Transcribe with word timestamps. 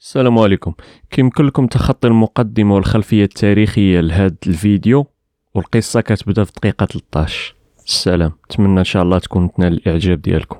السلام 0.00 0.38
عليكم. 0.38 0.72
كيمكن 1.10 1.46
لكم 1.46 1.66
تخطي 1.66 2.08
المقدمة 2.08 2.74
والخلفية 2.74 3.24
التاريخية 3.24 4.00
لهذا 4.00 4.36
الفيديو 4.46 5.06
والقصة 5.54 6.00
كتبدأ 6.00 6.44
في 6.44 6.52
دقيقة 6.56 6.86
13 6.86 7.54
السلام 7.86 8.32
نتمنى 8.52 8.78
إن 8.78 8.84
شاء 8.84 9.02
الله 9.02 9.18
تكون 9.18 9.52
تنال 9.52 9.72
الإعجاب 9.72 10.22
ديالكم. 10.22 10.58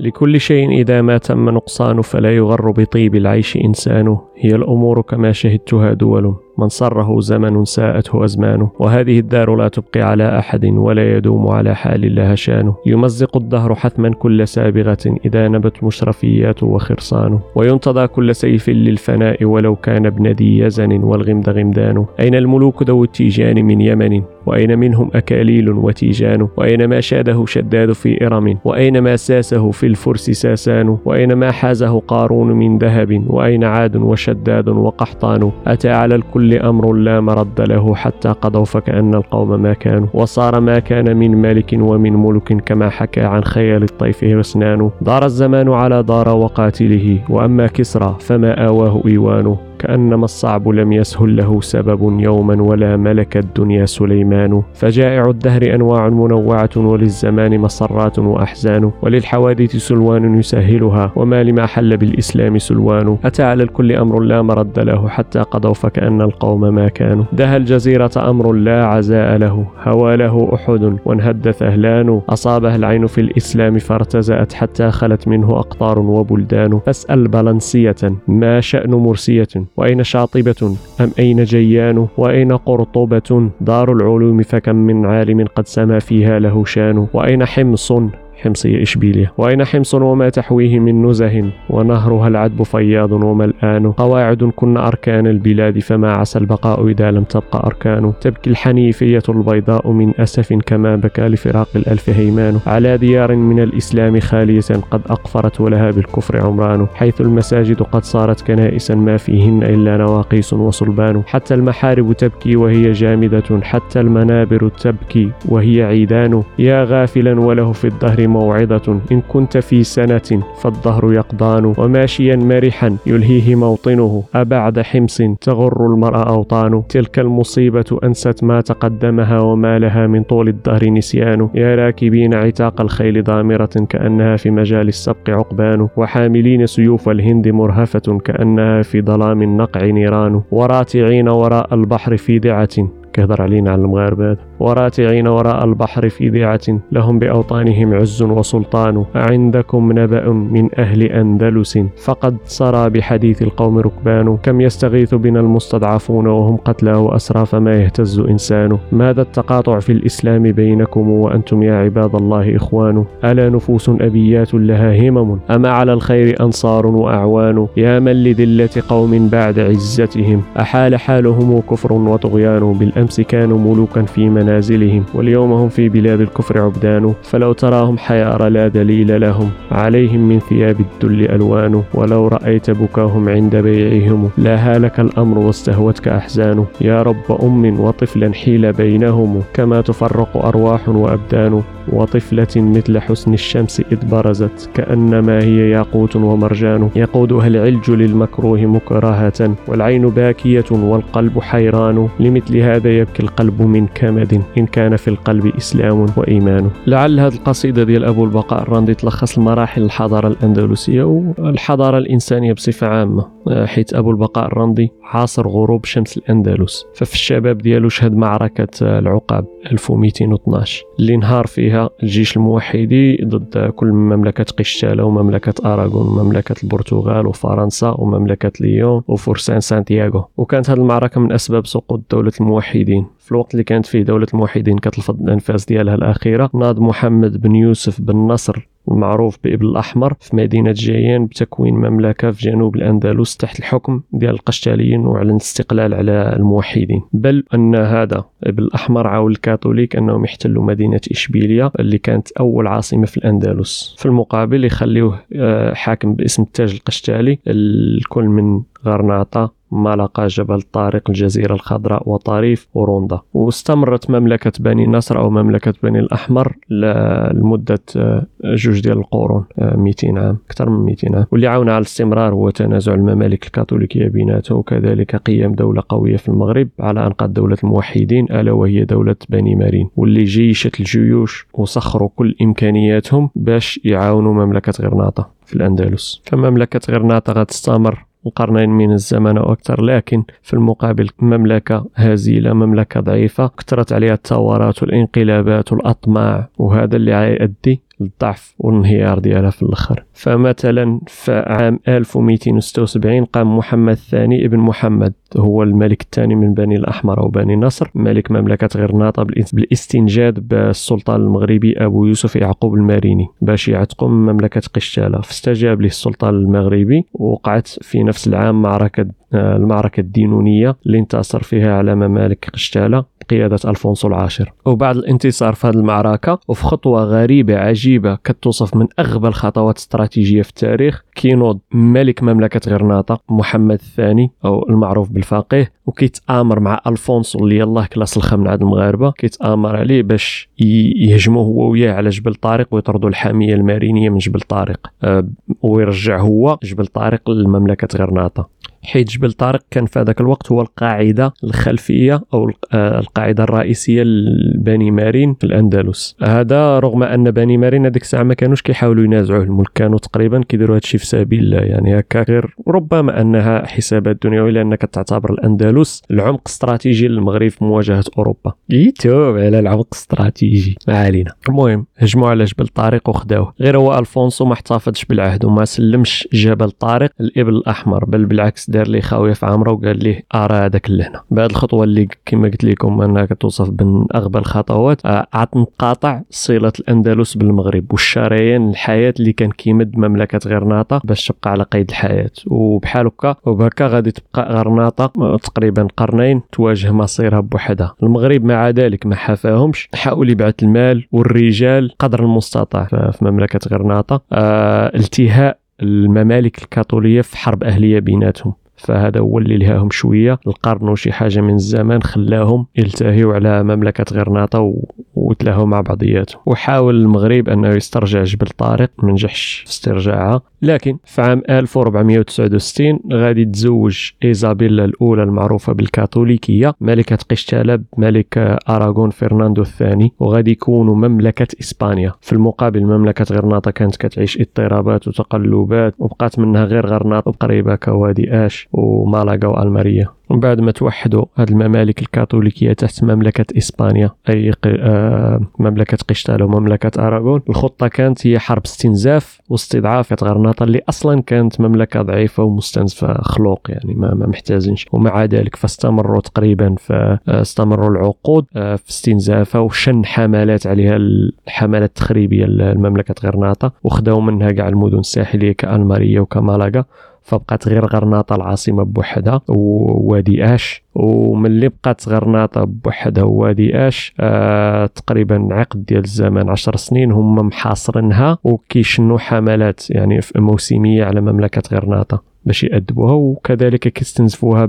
لكل 0.00 0.40
شيء 0.40 0.70
إذا 0.70 1.02
ما 1.02 1.18
تم 1.18 1.50
نقصان 1.50 2.00
فلا 2.00 2.36
يغر 2.36 2.70
بطيب 2.70 3.14
العيش 3.14 3.56
إنسان 3.56 4.16
هي 4.36 4.54
الأمور 4.54 5.00
كما 5.00 5.32
شهدتها 5.32 5.92
دول 5.92 6.34
من 6.58 6.68
سره 6.68 7.20
زمن 7.20 7.64
ساءته 7.64 8.24
أزمانه. 8.24 8.70
وهذه 8.78 9.18
الدار 9.18 9.56
لا 9.56 9.68
تبقي 9.68 10.00
على 10.00 10.38
أحد 10.38 10.64
ولا 10.64 11.16
يدوم 11.16 11.48
على 11.48 11.74
حال 11.74 12.14
لها 12.14 12.34
شانه. 12.34 12.74
يمزق 12.86 13.36
الدهر 13.36 13.74
حتما 13.74 14.10
كل 14.10 14.48
سابغة 14.48 15.18
إذا 15.24 15.48
نبت 15.48 15.84
مشرفيات 15.84 16.62
وخرصان 16.62 17.38
وينتضى 17.54 18.06
كل 18.06 18.34
سيف 18.34 18.68
للفناء 18.68 19.44
ولو 19.44 19.76
كان 19.76 20.06
ابن 20.06 20.26
ذي 20.26 20.58
يزن 20.58 20.92
والغمد 20.92 21.48
غمدان 21.48 22.04
أين 22.20 22.34
الملوك 22.34 22.82
ذو 22.82 23.04
التيجان 23.04 23.64
من 23.64 23.80
يمن؟ 23.80 24.22
وأين 24.46 24.78
منهم 24.78 25.10
أكاليل 25.14 25.70
وتيجان؟ 25.70 26.48
وأين 26.56 26.84
ما 26.84 27.00
شاده 27.00 27.46
شداد 27.46 27.92
في 27.92 28.26
إرم؟ 28.26 28.58
وأين 28.64 28.98
ما 28.98 29.16
ساسه 29.16 29.70
في 29.70 29.86
الفرس 29.88 30.30
ساسان 30.30 30.98
وأين 31.04 31.32
ما 31.32 31.50
حازه 31.50 32.00
قارون 32.00 32.52
من 32.52 32.78
ذهب 32.78 33.24
وأين 33.26 33.64
عاد 33.64 33.96
وشداد 33.96 34.68
وقحطان؟ 34.68 35.50
أتى 35.66 35.90
على 35.90 36.14
الكل 36.14 36.38
كل 36.38 36.58
أمر 36.58 36.92
لا 36.92 37.20
مرد 37.20 37.60
له 37.60 37.94
حتى 37.94 38.28
قضوا 38.28 38.64
فكأن 38.64 39.14
القوم 39.14 39.62
ما 39.62 39.72
كانوا. 39.72 40.06
وصار 40.14 40.60
ما 40.60 40.78
كان 40.78 41.16
من 41.16 41.30
ملك 41.30 41.76
ومن 41.78 42.12
ملك 42.12 42.64
كما 42.64 42.88
حكى 42.88 43.20
عن 43.20 43.44
خيال 43.44 43.82
الطيف 43.82 44.22
وسنان 44.22 44.90
دار 45.00 45.24
الزمان 45.24 45.68
على 45.68 46.02
دار 46.02 46.28
وقاتله 46.28 47.18
وأما 47.28 47.66
كسرى 47.66 48.16
فما 48.20 48.66
آواه 48.68 49.02
إيوانه. 49.06 49.58
كأنما 49.78 50.24
الصعب 50.24 50.68
لم 50.68 50.92
يسهل 50.92 51.36
له 51.36 51.60
سبب 51.60 52.20
يوما 52.20 52.62
ولا 52.62 52.96
ملك 52.96 53.36
الدنيا 53.36 53.86
سليمان. 53.86 54.62
فجائع 54.74 55.30
الدهر 55.30 55.74
أنواع 55.74 56.08
منوعة 56.08 56.70
وللزمان 56.76 57.58
مسرات 57.58 58.18
وأحزان 58.18 58.90
وللحوادث 59.02 59.76
سلوان 59.76 60.38
يسهلها 60.38 61.12
وما 61.16 61.42
لما 61.42 61.66
حل 61.66 61.96
بالإسلام 61.96 62.58
سلوان. 62.58 63.16
أتى 63.24 63.42
على 63.42 63.62
الكل 63.62 63.92
أمر 63.92 64.20
لا 64.20 64.42
مرد 64.42 64.78
له 64.78 65.08
حتى 65.08 65.38
قضوا 65.38 65.74
فكأن 65.74 66.20
القوم 66.20 66.74
ما 66.74 66.88
كانوا. 66.88 67.24
دها 67.32 67.56
الجزيرة 67.56 68.10
أمر 68.16 68.52
لا 68.52 68.84
عزاء 68.84 69.36
له. 69.36 69.66
هوى 69.82 70.16
له 70.16 70.50
أحد 70.54 70.96
وانهد 71.04 71.50
ثهلان 71.50 72.20
أصابه 72.28 72.76
العين 72.76 73.06
في 73.06 73.20
الإسلام 73.20 73.78
فارتزأت 73.78 74.52
حتى 74.52 74.90
خلت 74.90 75.28
منه 75.28 75.50
أقطار 75.50 75.98
وبلدان. 75.98 76.78
فاسأل 76.86 77.28
بلنسية 77.28 77.96
ما 78.28 78.60
شأن 78.60 78.90
مرسية؟ 78.90 79.67
وأين 79.76 80.04
شاطبة؟ 80.04 80.76
أم 81.00 81.10
أين 81.18 81.44
جيان؟ 81.44 82.08
وأين 82.16 82.52
قرطبة؟ 82.52 83.50
دار 83.60 83.92
العلوم 83.92 84.42
فكم 84.42 84.76
من 84.76 85.06
عالم 85.06 85.46
قد 85.54 85.66
سما 85.66 85.98
فيها 85.98 86.38
له 86.38 86.64
شان. 86.64 87.06
وأين 87.12 87.44
حمص؟ 87.44 87.92
حمصية 88.42 88.82
إشبيلية. 88.82 89.32
وأين 89.38 89.64
حمص 89.64 89.94
وما 89.94 90.28
تحويه 90.28 90.78
من 90.78 91.06
نزه؟ 91.06 91.44
ونهرها 91.70 92.28
العذب 92.28 92.62
فياض 92.62 93.12
وملآن. 93.12 93.92
قواعد 93.92 94.44
كن 94.56 94.76
أركان 94.76 95.26
البلاد 95.26 95.78
فما 95.78 96.12
عسى 96.12 96.38
البقاء 96.38 96.88
إذا 96.88 97.10
لم 97.10 97.24
تبقى 97.24 97.66
أركان. 97.66 98.12
تبكي 98.20 98.50
الحنيفية 98.50 99.22
البيضاء 99.28 99.90
من 99.90 100.12
أسف 100.20 100.54
كما 100.66 100.96
بكى 100.96 101.28
لفراق 101.28 101.68
الألف 101.76 102.10
هيمان. 102.10 102.58
على 102.66 102.96
ديار 102.96 103.36
من 103.36 103.60
الإسلام 103.60 104.20
خالية 104.20 104.60
قد 104.90 105.00
أقفرت 105.10 105.60
ولها 105.60 105.90
بالكفر 105.90 106.46
عمران. 106.46 106.86
حيث 106.94 107.20
المساجد 107.20 107.82
قد 107.82 108.04
صارت 108.04 108.46
كنائسا 108.46 108.94
ما 108.94 109.16
فيهن 109.16 109.62
إلا 109.62 109.96
نواقيس 109.96 110.52
وصلبان. 110.52 111.22
حتى 111.26 111.54
المحارب 111.54 112.12
تبكي 112.12 112.56
وهي 112.56 112.92
جامدة. 112.92 113.60
حتى 113.62 114.00
المنابر 114.00 114.68
تبكي 114.68 115.30
وهي 115.48 115.82
عيدان. 115.82 116.42
يا 116.58 116.84
غافلا 116.84 117.40
وله 117.40 117.72
في 117.72 117.86
الدهر 117.86 118.27
موعظة 118.28 119.00
إن 119.12 119.20
كنت 119.20 119.58
في 119.58 119.82
سنة 119.82 120.42
فالظهر 120.60 121.12
يقضان 121.12 121.74
وماشيا 121.78 122.36
مرحا 122.36 122.96
يلهيه 123.06 123.54
موطنه. 123.54 124.22
أبعد 124.34 124.80
حمص 124.80 125.22
تغر 125.40 125.86
المرء 125.86 126.28
أوطان. 126.28 126.82
تلك 126.88 127.18
المصيبة 127.18 127.98
أنست 128.04 128.44
ما 128.44 128.60
تقدمها 128.60 129.40
وما 129.40 129.78
لها 129.78 130.06
من 130.06 130.22
طول 130.22 130.48
الدهر 130.48 130.90
نسيان. 130.90 131.48
يا 131.54 131.74
راكبين 131.74 132.34
عتاق 132.34 132.80
الخيل 132.80 133.24
ضامرة 133.24 133.86
كأنها 133.88 134.36
في 134.36 134.50
مجال 134.50 134.88
السبق 134.88 135.30
عقبان. 135.30 135.88
وحاملين 135.96 136.66
سيوف 136.66 137.08
الهند 137.08 137.48
مرهفة 137.48 138.18
كأنها 138.24 138.82
في 138.82 139.02
ظلام 139.02 139.42
النقع 139.42 139.86
نيران. 139.86 140.42
وراتعين 140.50 141.28
وراء 141.28 141.74
البحر 141.74 142.16
في 142.16 142.38
دعة. 142.38 142.68
كهضر 143.12 143.42
علينا 143.42 143.70
على 143.70 143.80
المغاربة. 143.80 144.47
وراتعين 144.60 145.28
وراء 145.28 145.64
البحر 145.64 146.08
في 146.08 146.28
ذيعة 146.28 146.60
لهم 146.92 147.18
بأوطانهم 147.18 147.94
عز 147.94 148.22
وسلطان 148.22 149.04
أعندكم 149.16 149.92
نبأ 149.98 150.28
من 150.28 150.68
أهل 150.78 151.02
أندلس 151.02 151.78
فقد 152.04 152.36
سرى 152.44 152.90
بحديث 152.90 153.42
القوم 153.42 153.78
ركبان 153.78 154.36
كم 154.42 154.60
يستغيث 154.60 155.14
بنا 155.14 155.40
المستضعفون 155.40 156.26
وهم 156.26 156.56
قتلى 156.56 156.92
وأسرى 156.92 157.46
فما 157.46 157.82
يهتز 157.82 158.18
إنسان. 158.20 158.78
ماذا 158.92 159.22
التقاطع 159.22 159.78
في 159.78 159.92
الإسلام 159.92 160.42
بينكم 160.52 161.10
وأنتم 161.10 161.62
يا 161.62 161.74
عباد 161.74 162.14
الله 162.14 162.56
إخوان؟ 162.56 163.04
ألا 163.24 163.48
نفوس 163.48 163.88
أبيات 163.88 164.54
لها 164.54 165.08
همم؟ 165.08 165.38
أما 165.50 165.70
على 165.70 165.92
الخير 165.92 166.40
أنصار 166.40 166.86
وأعوان؟ 166.86 167.66
يا 167.76 167.98
من 167.98 168.12
لذلة 168.12 168.82
قوم 168.88 169.28
بعد 169.28 169.58
عزتهم؟ 169.58 170.42
أحال 170.60 170.96
حالهم 170.96 171.60
كفر 171.70 171.92
وطغيان؟ 171.92 172.72
بالأمس 172.72 173.20
كانوا 173.20 173.58
ملوكا 173.58 174.02
في 174.02 174.28
من 174.28 174.47
منازلهم 174.48 175.04
واليوم 175.14 175.52
هم 175.52 175.68
في 175.68 175.88
بلاد 175.88 176.20
الكفر 176.20 176.60
عبدان 176.60 177.14
فلو 177.22 177.52
تراهم 177.52 177.98
حيار 177.98 178.48
لا 178.48 178.68
دليل 178.68 179.20
لهم. 179.20 179.50
عليهم 179.70 180.28
من 180.28 180.38
ثياب 180.38 180.80
الدل 180.80 181.30
ألوان 181.30 181.82
ولو 181.94 182.28
رأيت 182.28 182.70
بكاهم 182.70 183.28
عند 183.28 183.56
بيعهم 183.56 184.30
لا 184.38 184.56
هالك 184.56 185.00
الأمر 185.00 185.38
واستهوتك 185.38 186.08
أحزان. 186.08 186.64
يا 186.80 187.02
رب 187.02 187.38
أم 187.42 187.80
وطفلا 187.80 188.34
حيل 188.34 188.72
بينهم 188.72 189.42
كما 189.54 189.80
تفرق 189.80 190.46
أرواح 190.46 190.88
وأبدان. 190.88 191.62
وطفلة 191.92 192.54
مثل 192.56 192.98
حسن 192.98 193.34
الشمس 193.34 193.82
إذ 193.92 194.10
برزت 194.10 194.70
كأنما 194.74 195.42
هي 195.42 195.70
ياقوت 195.70 196.16
ومرجان. 196.16 196.90
يقودها 196.96 197.46
العلج 197.46 197.90
للمكروه 197.90 198.60
مكرهة 198.60 199.54
والعين 199.68 200.08
باكية 200.08 200.64
والقلب 200.70 201.40
حيران. 201.40 202.08
لمثل 202.20 202.56
هذا 202.56 202.90
يبكي 202.90 203.22
القلب 203.22 203.62
من 203.62 203.86
كمد 203.86 204.37
إن 204.58 204.66
كان 204.66 204.96
في 204.96 205.08
القلب 205.08 205.46
إسلام 205.46 206.06
وإيمان. 206.16 206.70
لعل 206.86 207.20
هذه 207.20 207.34
القصيدة 207.34 207.84
ديال 207.84 208.04
أبو 208.04 208.24
البقاء 208.24 208.62
الراندي 208.62 208.94
تلخص 208.94 209.38
المراحل 209.38 209.82
الحضارة 209.82 210.28
الأندلسية 210.28 211.02
والحضارة 211.02 211.98
الإنسانية 211.98 212.52
بصفة 212.52 212.86
عامة. 212.86 213.38
حيث 213.64 213.94
أبو 213.94 214.10
البقاء 214.10 214.46
الراندي 214.46 214.92
عاصر 215.02 215.48
غروب 215.48 215.84
شمس 215.84 216.18
الأندلس. 216.18 216.84
ففي 216.94 217.14
الشباب 217.14 217.58
ديالو 217.58 217.88
شهد 217.88 218.16
معركة 218.16 218.68
العقاب 218.98 219.44
1212 219.72 220.84
اللي 221.00 221.14
انهار 221.14 221.46
فيها 221.46 221.90
الجيش 222.02 222.36
الموحدي 222.36 223.16
ضد 223.24 223.72
كل 223.76 223.86
مملكة 223.86 224.44
قشتالة 224.58 225.04
ومملكة 225.04 225.72
أراغون 225.72 226.18
ومملكة 226.18 226.54
البرتغال 226.62 227.26
وفرنسا 227.26 227.94
ومملكة 227.98 228.52
ليون 228.60 229.02
وفرسان 229.08 229.60
سانتياغو. 229.60 230.24
وكانت 230.36 230.70
هذه 230.70 230.78
المعركة 230.78 231.20
من 231.20 231.32
أسباب 231.32 231.66
سقوط 231.66 232.00
دولة 232.10 232.32
الموحدين. 232.40 233.06
في 233.28 233.32
الوقت 233.32 233.54
اللي 233.54 233.64
كانت 233.64 233.86
فيه 233.86 234.02
دولة 234.02 234.26
الموحدين 234.34 234.78
كتلفظ 234.78 235.22
الأنفاس 235.22 235.64
ديالها 235.64 235.94
الأخيرة. 235.94 236.50
ناض 236.54 236.80
محمد 236.80 237.40
بن 237.40 237.56
يوسف 237.56 238.00
بن 238.00 238.16
نصر. 238.16 238.68
المعروف 238.90 239.38
بإبن 239.44 239.66
الأحمر 239.66 240.14
في 240.20 240.36
مدينة 240.36 240.72
جيان 240.72 241.26
بتكوين 241.26 241.74
مملكة 241.74 242.30
في 242.30 242.50
جنوب 242.50 242.76
الأندلس 242.76 243.36
تحت 243.36 243.58
الحكم 243.58 244.02
ديال 244.12 244.34
القشتاليين 244.34 245.06
وأعلن 245.06 245.30
الاستقلال 245.30 245.94
على 245.94 246.36
الموحدين. 246.36 247.02
بل 247.12 247.44
أن 247.54 247.74
هذا 247.74 248.24
ابن 248.44 248.62
الأحمر 248.62 249.06
عاون 249.06 249.30
الكاثوليك 249.30 249.96
أنهم 249.96 250.24
يحتلوا 250.24 250.64
مدينة 250.64 251.00
إشبيلية 251.10 251.72
اللي 251.80 251.98
كانت 251.98 252.32
أول 252.32 252.66
عاصمة 252.66 253.06
في 253.06 253.16
الأندلس. 253.16 253.96
في 253.98 254.06
المقابل 254.06 254.64
يخليوه 254.64 255.20
آه، 255.32 255.74
حاكم 255.74 256.14
باسم 256.14 256.42
التاج 256.42 256.74
القشتالي 256.74 257.38
الكل 257.46 258.24
من 258.24 258.62
غرناطة 258.84 259.58
ملقا 259.72 260.26
جبل 260.26 260.62
طارق 260.62 261.02
الجزيرة 261.10 261.54
الخضراء 261.54 262.08
وطريف 262.08 262.68
وروندا 262.74 263.20
واستمرت 263.34 264.10
مملكة 264.10 264.52
بني 264.60 264.86
نصر 264.86 265.18
أو 265.18 265.30
مملكة 265.30 265.74
بني 265.82 265.98
الأحمر 265.98 266.56
لمدة 266.70 267.80
آه، 267.96 268.26
جوج 268.68 268.80
ديال 268.80 268.98
القرون 268.98 269.44
200 269.58 270.18
عام 270.18 270.38
أكثر 270.46 270.70
من 270.70 270.84
200 270.84 271.16
عام. 271.16 271.26
واللي 271.32 271.46
عاون 271.46 271.68
على 271.68 271.78
الاستمرار 271.78 272.34
هو 272.34 272.50
تنازع 272.50 272.94
الممالك 272.94 273.46
الكاثوليكية 273.46 274.08
بيناتهم 274.08 274.58
وكذلك 274.58 275.16
قيام 275.16 275.54
دولة 275.54 275.82
قوية 275.88 276.16
في 276.16 276.28
المغرب 276.28 276.68
على 276.80 277.06
أنقاض 277.06 277.32
دولة 277.32 277.56
الموحدين 277.64 278.24
ألا 278.24 278.52
وهي 278.52 278.84
دولة 278.84 279.16
بني 279.28 279.54
مارين. 279.54 279.90
واللي 279.96 280.24
جيشت 280.24 280.80
الجيوش 280.80 281.46
وسخروا 281.54 282.08
كل 282.16 282.34
إمكانياتهم 282.42 283.30
باش 283.34 283.80
يعاونوا 283.84 284.44
مملكة 284.44 284.72
غرناطة 284.80 285.30
في 285.44 285.56
الأندلس. 285.56 286.22
فمملكة 286.24 286.80
غرناطة 286.92 287.32
غتستمر 287.32 288.08
قرنين 288.36 288.70
من 288.70 288.92
الزمن 288.92 289.38
أو 289.38 289.52
أكثر 289.52 289.82
لكن 289.82 290.22
في 290.42 290.54
المقابل 290.54 291.08
مملكة 291.18 291.86
هزيلة 291.94 292.52
مملكة 292.52 293.00
ضعيفة 293.00 293.46
كثرت 293.46 293.92
عليها 293.92 294.14
الثورات 294.14 294.82
والانقلابات 294.82 295.72
والأطماع 295.72 296.48
وهذا 296.58 296.96
اللي 296.96 297.20
غيؤدي 297.20 297.82
للضعف 298.00 298.54
والانهيار 298.58 299.18
ديالها 299.18 299.50
في 299.50 299.62
الآخر. 299.62 300.04
فمثلا 300.12 301.00
في 301.06 301.32
عام 301.46 301.80
1276 301.88 303.24
قام 303.24 303.56
محمد 303.58 303.92
الثاني 303.92 304.44
ابن 304.44 304.58
محمد 304.58 305.12
هو 305.36 305.62
الملك 305.62 306.02
الثاني 306.02 306.34
من 306.34 306.54
بني 306.54 306.76
الأحمر 306.76 307.20
أو 307.20 307.28
بني 307.28 307.56
نصر 307.56 307.90
ملك 307.94 308.30
مملكة 308.30 308.68
غرناطه 308.76 309.22
بالاستنجاد 309.52 310.48
بالسلطان 310.48 311.20
المغربي 311.20 311.74
أبو 311.78 312.06
يوسف 312.06 312.36
يعقوب 312.36 312.74
الماريني 312.74 313.26
باش 313.40 313.68
يعتقوا 313.68 314.08
من 314.08 314.32
مملكة 314.32 314.62
قشتالة. 314.74 315.20
فاستجاب 315.20 315.80
له 315.80 315.86
السلطان 315.86 316.34
المغربي 316.34 317.04
وقعت 317.14 317.66
في 317.66 318.02
نفس 318.02 318.28
العام 318.28 318.62
معركة 318.62 319.06
المعركة 319.34 320.00
الدنونية 320.00 320.76
اللي 320.86 320.98
انتصر 320.98 321.42
فيها 321.42 321.74
على 321.74 321.94
ممالك 321.94 322.50
قشتالة 322.52 323.04
بقيادة 323.20 323.58
ألفونسو 323.64 324.08
العاشر. 324.08 324.52
وبعد 324.66 324.96
الانتصار 324.96 325.52
في 325.52 325.66
هذه 325.66 325.74
المعركة 325.74 326.40
وفي 326.48 326.64
خطوة 326.64 327.04
غريبة 327.04 327.58
عجيبة 327.58 328.14
كتوصف 328.14 328.76
من 328.76 328.86
أغبى 328.98 329.28
الخطوات 329.28 329.76
الاستراتيجية 329.76 330.42
في 330.42 330.48
التاريخ 330.48 331.04
كينوض 331.14 331.58
ملك 331.72 332.22
مملكة 332.22 332.70
غرناطة 332.70 333.20
محمد 333.28 333.74
الثاني 333.74 334.30
أو 334.44 334.68
المعروف 334.68 335.10
بالفقيه 335.10 335.72
وكيتآمر 335.86 336.60
مع 336.60 336.80
ألفونسو 336.86 337.38
اللي 337.38 337.56
يلاه 337.56 337.86
كلا 337.86 338.16
سلخة 338.16 338.40
من 338.40 338.48
عند 338.48 338.62
المغاربة. 338.62 339.10
كيتآمر 339.10 339.76
عليه 339.76 340.02
باش 340.02 340.48
يهجموا 340.58 341.42
هو 341.44 341.70
وياه 341.70 341.92
على 341.92 342.08
جبل 342.08 342.34
طارق 342.34 342.66
ويطردوا 342.70 343.08
الحامية 343.08 343.54
المارينية 343.54 344.10
من 344.10 344.18
جبل 344.18 344.40
طارق. 344.40 344.90
أه 345.02 345.28
ويرجع 345.62 346.20
هو 346.20 346.58
جبل 346.62 346.86
طارق 346.86 347.30
لمملكة 347.30 347.98
غرناطة. 347.98 348.48
حيت 348.82 349.10
جبل 349.10 349.32
طارق 349.32 349.60
كان 349.70 349.86
في 349.86 349.98
هذاك 349.98 350.20
الوقت 350.20 350.52
هو 350.52 350.60
القاعدة 350.60 351.32
الخلفية 351.44 352.20
أو 352.34 352.50
آه، 352.72 352.98
القاعدة 352.98 353.44
الرئيسية 353.44 354.02
لبني 354.02 354.90
مارين 354.90 355.34
في 355.34 355.44
الأندلس. 355.44 356.16
هذا 356.22 356.78
رغم 356.78 357.02
أن 357.02 357.30
بني 357.30 357.56
مارين 357.56 357.86
هذيك 357.86 358.02
الساعة 358.02 358.22
ما 358.22 358.34
كانوش 358.34 358.62
كيحاولوا 358.62 359.04
ينازعوا 359.04 359.42
الملك 359.42 359.70
كانوا 359.74 359.98
تقريبا 359.98 360.42
كيديروا 360.48 360.74
هذا 360.74 360.80
الشيء 360.84 361.00
في 361.00 361.06
سبيل 361.06 361.40
الله. 361.40 361.58
يعني 361.58 361.98
هكا 361.98 362.22
غير 362.22 362.54
ربما 362.68 363.20
أنها 363.20 363.66
حسابات 363.66 364.18
دنيويه 364.24 364.50
لانك 364.50 364.82
تعتبر 364.82 365.32
الأندلس 365.32 366.02
العمق 366.10 366.40
الاستراتيجي 366.46 367.08
للمغرب 367.08 367.48
في 367.48 367.64
مواجهة 367.64 368.04
أوروبا. 368.18 368.52
يتوب 368.68 369.38
على 369.38 369.58
العمق 369.58 369.86
الاستراتيجي 369.92 370.76
ما 370.88 370.98
علينا. 370.98 371.32
المهم 371.48 371.86
هجموا 371.96 372.28
على 372.28 372.44
جبل 372.44 372.68
طارق 372.68 373.08
وخداوه. 373.08 373.54
غير 373.60 373.78
هو 373.78 373.98
ألفونسو 373.98 374.44
ما 374.44 374.52
احتفظش 374.52 375.04
بالعهد 375.04 375.44
وما 375.44 375.64
سلمش 375.64 376.28
جبل 376.32 376.70
طارق 376.70 377.10
الإبل 377.20 377.52
الأحمر 377.52 378.04
بل 378.04 378.24
بالعكس 378.24 378.67
دار 378.68 378.88
لي 378.88 379.00
خاويه 379.00 379.32
في 379.32 379.46
عمره 379.46 379.72
وقال 379.72 379.98
لي 379.98 380.22
آرى 380.34 380.54
هذاك 380.56 380.88
اللهنا 380.88 381.22
بعد 381.30 381.50
الخطوة 381.50 381.84
اللي 381.84 382.08
كما 382.26 382.48
قلت 382.48 382.64
لكم 382.64 383.02
أنها 383.02 383.24
كتوصف 383.24 383.70
من 383.80 384.04
أغبى 384.14 384.38
الخطوات 384.38 385.06
آه، 385.06 385.26
عاد 385.32 385.48
نقاطع 385.56 386.20
صلة 386.30 386.72
الأندلس 386.80 387.34
بالمغرب 387.34 387.92
والشريان 387.92 388.70
الحياة 388.70 389.14
اللي 389.20 389.32
كان 389.32 389.50
كيمد 389.50 389.98
مملكة 389.98 390.40
غرناطه 390.46 391.00
باش 391.04 391.26
تبقى 391.26 391.50
على 391.50 391.62
قيد 391.62 391.88
الحياة. 391.90 392.30
وبحال 392.46 393.06
هكا 393.06 393.36
وبهكا 393.46 393.86
غادي 393.86 394.10
تبقى 394.10 394.54
غرناطه 394.54 395.12
آه، 395.22 395.36
تقريبا 395.36 395.88
قرنين 395.96 396.42
تواجه 396.52 396.92
مصيرها 396.92 397.40
بوحدها. 397.40 397.94
المغرب 398.02 398.44
مع 398.44 398.70
ذلك 398.70 399.06
ما 399.06 399.16
حافاهمش 399.16 399.88
حاول 399.94 400.30
يبعث 400.30 400.54
المال 400.62 401.06
والرجال 401.12 401.92
قدر 401.98 402.22
المستطاع. 402.22 402.84
في 402.88 403.18
مملكة 403.22 403.60
غرناطه 403.70 404.20
آه 404.32 404.96
التهاء 404.96 405.58
الممالك 405.82 406.62
الكاثولية 406.62 407.20
في 407.20 407.36
حرب 407.36 407.64
أهلية 407.64 407.98
بيناتهم. 407.98 408.54
فهذا 408.78 409.20
هو 409.20 409.38
اللي 409.38 409.56
لهاهم 409.56 409.90
شوية. 409.90 410.38
القرن 410.46 410.88
وشي 410.88 411.12
حاجة 411.12 411.40
من 411.40 411.54
الزمان 411.54 412.02
خلاهم 412.02 412.66
يلتهيوا 412.76 413.34
على 413.34 413.62
مملكة 413.62 414.04
غرناطة 414.12 414.74
وتلاهوا 415.14 415.66
مع 415.66 415.80
بعضياتهم. 415.80 416.40
وحاول 416.46 416.94
المغرب 416.96 417.48
انه 417.48 417.68
يسترجع 417.68 418.22
جبل 418.22 418.46
طارق 418.46 418.90
ما 419.02 419.12
نجحش 419.12 419.62
في 419.66 419.70
استرجاعها 419.70 420.42
لكن 420.62 420.98
في 421.04 421.22
عام 421.22 421.42
1469 421.50 423.00
غادي 423.12 423.44
تزوج 423.44 424.10
إيزابيلا 424.24 424.84
الأولى 424.84 425.22
المعروفة 425.22 425.72
بالكاثوليكية 425.72 426.74
ملكة 426.80 427.18
قشتالة 427.30 427.78
بملك 427.96 428.58
أراغون 428.68 429.10
فرناندو 429.10 429.62
الثاني 429.62 430.12
وغادي 430.18 430.50
يكونوا 430.50 430.94
مملكة 430.94 431.46
إسبانيا. 431.60 432.12
في 432.20 432.32
المقابل 432.32 432.84
مملكة 432.84 433.34
غرناطة 433.34 433.70
كانت 433.70 433.96
كتعيش 433.96 434.40
اضطرابات 434.40 435.08
وتقلبات 435.08 435.94
وبقات 435.98 436.38
منها 436.38 436.64
غير 436.64 436.86
غرناطة 436.86 437.28
وقريبة 437.28 437.74
كوادي 437.74 438.46
آش. 438.46 438.67
ومالاغا 438.72 439.46
وألماريا 439.46 440.08
ومن 440.30 440.40
بعد 440.40 440.60
ما 440.60 440.70
توحدوا 440.70 441.24
هذه 441.36 441.50
الممالك 441.50 442.02
الكاثوليكية 442.02 442.72
تحت 442.72 443.04
مملكة 443.04 443.58
إسبانيا 443.58 444.10
أي 444.28 444.52
آه 444.66 445.40
مملكة 445.58 445.98
قشتاله 446.08 446.44
ومملكه 446.44 447.06
أراغون. 447.06 447.42
الخطة 447.48 447.88
كانت 447.88 448.26
هي 448.26 448.38
حرب 448.38 448.62
استنزاف 448.64 449.40
واستضعاف 449.48 450.24
غرناطه 450.24 450.64
اللي 450.64 450.80
أصلا 450.88 451.22
كانت 451.22 451.60
مملكة 451.60 452.02
ضعيفة 452.02 452.42
ومستنزفة 452.42 453.22
خلوق 453.22 453.60
يعني 453.68 453.94
ما, 453.94 454.14
ما 454.14 454.26
محتاجينش. 454.26 454.86
ومع 454.92 455.24
ذلك 455.24 455.56
فاستمروا 455.56 456.20
تقريبا 456.20 456.74
فاستمروا 456.78 457.90
العقود 457.90 458.44
آه 458.56 458.76
في 458.76 458.90
استنزافها 458.90 459.60
وشن 459.60 460.06
حملات 460.06 460.66
عليها 460.66 460.96
الحملات 460.96 461.88
التخريبية 461.88 462.44
لمملكة 462.44 463.14
غرناطه 463.24 463.72
وخداو 463.84 464.20
منها 464.20 464.50
كاع 464.50 464.68
المدن 464.68 464.98
الساحلية 464.98 465.52
كالماريا 465.52 466.20
وكمالاغا. 466.20 466.84
فبقات 467.28 467.68
غير 467.68 467.86
غرناطة 467.86 468.36
العاصمة 468.36 468.82
بوحدها 468.82 469.40
ووادي 469.48 470.44
آش. 470.44 470.82
وملي 470.94 471.68
بقات 471.68 472.08
غرناطة 472.08 472.64
بوحدها 472.64 473.24
ووادي 473.24 473.88
آش 473.88 474.14
آه 474.20 474.86
تقريبا 474.86 475.48
عقد 475.50 475.84
ديال 475.84 476.04
الزمان 476.04 476.48
عشر 476.48 476.76
سنين 476.76 477.12
هم 477.12 477.34
محاصرينها 477.34 478.38
وكيشنوا 478.44 479.18
حملات 479.18 479.90
يعني 479.90 480.20
موسمية 480.36 481.04
على 481.04 481.20
مملكة 481.20 481.62
غرناطة 481.76 482.22
باش 482.44 482.64
يأدبوها 482.64 483.12
وكذلك 483.12 483.88
كيستنزفوها 483.88 484.68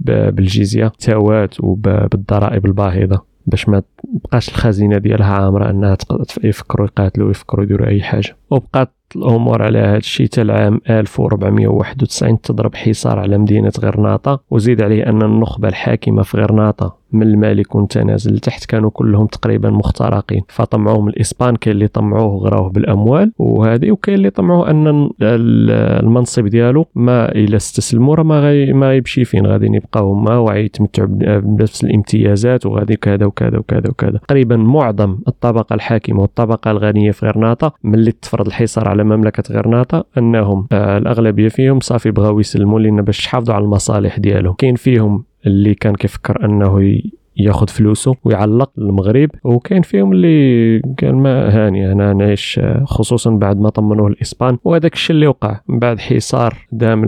بالجيزيه 0.00 0.92
تاوات 0.98 1.60
وبالضرائب 1.60 2.66
الباهظة 2.66 3.22
باش 3.46 3.68
ما 3.68 3.82
تبقاش 4.22 4.48
الخزينة 4.48 4.98
ديالها 4.98 5.32
عامرة 5.32 5.70
أنها 5.70 5.96
يفكروا 6.44 6.86
يقاتلوا 6.86 7.30
يفكروا 7.30 7.64
يديروا 7.64 7.86
أي 7.86 8.02
حاجة. 8.02 8.36
وبقات 8.50 8.95
الأمور 9.16 9.62
على 9.62 9.78
هذا 9.78 9.96
الشيء 9.96 10.26
حتى 10.26 10.42
العام 10.42 10.80
1491 10.90 12.40
تضرب 12.40 12.74
حصار 12.74 13.18
على 13.18 13.38
مدينة 13.38 13.72
غرناطة 13.80 14.40
وزيد 14.50 14.82
عليه 14.82 15.06
أن 15.06 15.22
النخبة 15.22 15.68
الحاكمة 15.68 16.22
في 16.22 16.36
غرناطة. 16.36 16.96
من 17.12 17.22
المالك 17.22 17.74
وانت 17.74 17.98
نازل 17.98 18.34
لتحت 18.34 18.64
كانوا 18.64 18.90
كلهم 18.90 19.26
تقريبا 19.26 19.70
مخترقين. 19.70 20.42
فطمعوهم 20.48 21.08
الإسبان 21.08 21.56
كاين 21.56 21.76
اللي 21.76 21.88
طمعوه 21.88 22.26
وغراوه 22.26 22.70
بالأموال 22.70 23.32
وهذه 23.38 23.90
وكاين 23.90 24.18
اللي 24.18 24.30
طمعوه 24.30 24.70
أن 24.70 25.10
المنصب 25.22 26.46
ديالو 26.46 26.86
ما 26.94 27.32
إلا 27.32 27.56
استسلموا 27.56 28.14
راه 28.14 28.22
ما 28.22 28.40
غي 28.40 28.72
ما 28.72 28.94
يمشي 28.94 29.24
فين. 29.24 29.46
غادي 29.46 29.66
يبقاو 29.66 30.12
هما 30.12 30.38
وغيتمتعوا 30.38 31.08
بنفس 31.38 31.84
الامتيازات 31.84 32.66
وغادي 32.66 32.96
كذا 32.96 33.26
وكذا 33.26 33.58
وكذا 33.58 33.88
وكذا. 33.88 34.18
تقريبا 34.18 34.56
معظم 34.56 35.18
الطبقة 35.28 35.74
الحاكمة 35.74 36.20
والطبقة 36.20 36.70
الغنية 36.70 37.10
في 37.10 37.26
غرناطة 37.26 37.72
ملي 37.84 38.12
تفرض 38.12 38.46
الحصار 38.46 38.88
على 38.88 39.04
مملكة 39.04 39.54
غرناطة 39.54 40.04
أنهم 40.18 40.66
آه 40.72 40.98
الأغلبية 40.98 41.48
فيهم 41.48 41.80
صافي 41.80 42.10
بغاو 42.10 42.40
يسلموا 42.40 42.80
لنا 42.80 43.02
باش 43.02 43.26
يحافظوا 43.26 43.54
على 43.54 43.64
المصالح 43.64 44.18
ديالهم. 44.18 44.54
كاين 44.58 44.74
فيهم 44.74 45.24
اللي 45.46 45.74
كان 45.74 45.94
كيفكر 45.94 46.44
أنه 46.44 47.00
ياخذ 47.38 47.68
فلوسه 47.68 48.14
ويعلق 48.24 48.70
للمغرب 48.76 49.30
وكاين 49.44 49.82
فيهم 49.82 50.12
اللي 50.12 50.78
قال 51.02 51.16
ما 51.16 51.48
هاني 51.66 51.92
أنا 51.92 52.12
نعيش 52.12 52.60
خصوصا 52.84 53.30
بعد 53.30 53.60
ما 53.60 53.68
طمنوه 53.68 54.06
الإسبان. 54.08 54.58
وهذاك 54.64 54.94
الشيء 54.94 55.16
اللي 55.16 55.26
وقع 55.26 55.60
من 55.68 55.78
بعد 55.78 55.98
حصار 55.98 56.54
دام 56.72 57.02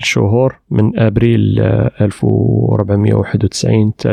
الشهور 0.00 0.58
من 0.70 0.98
أبريل 0.98 1.60
1491 2.00 3.92
حتى 3.92 4.10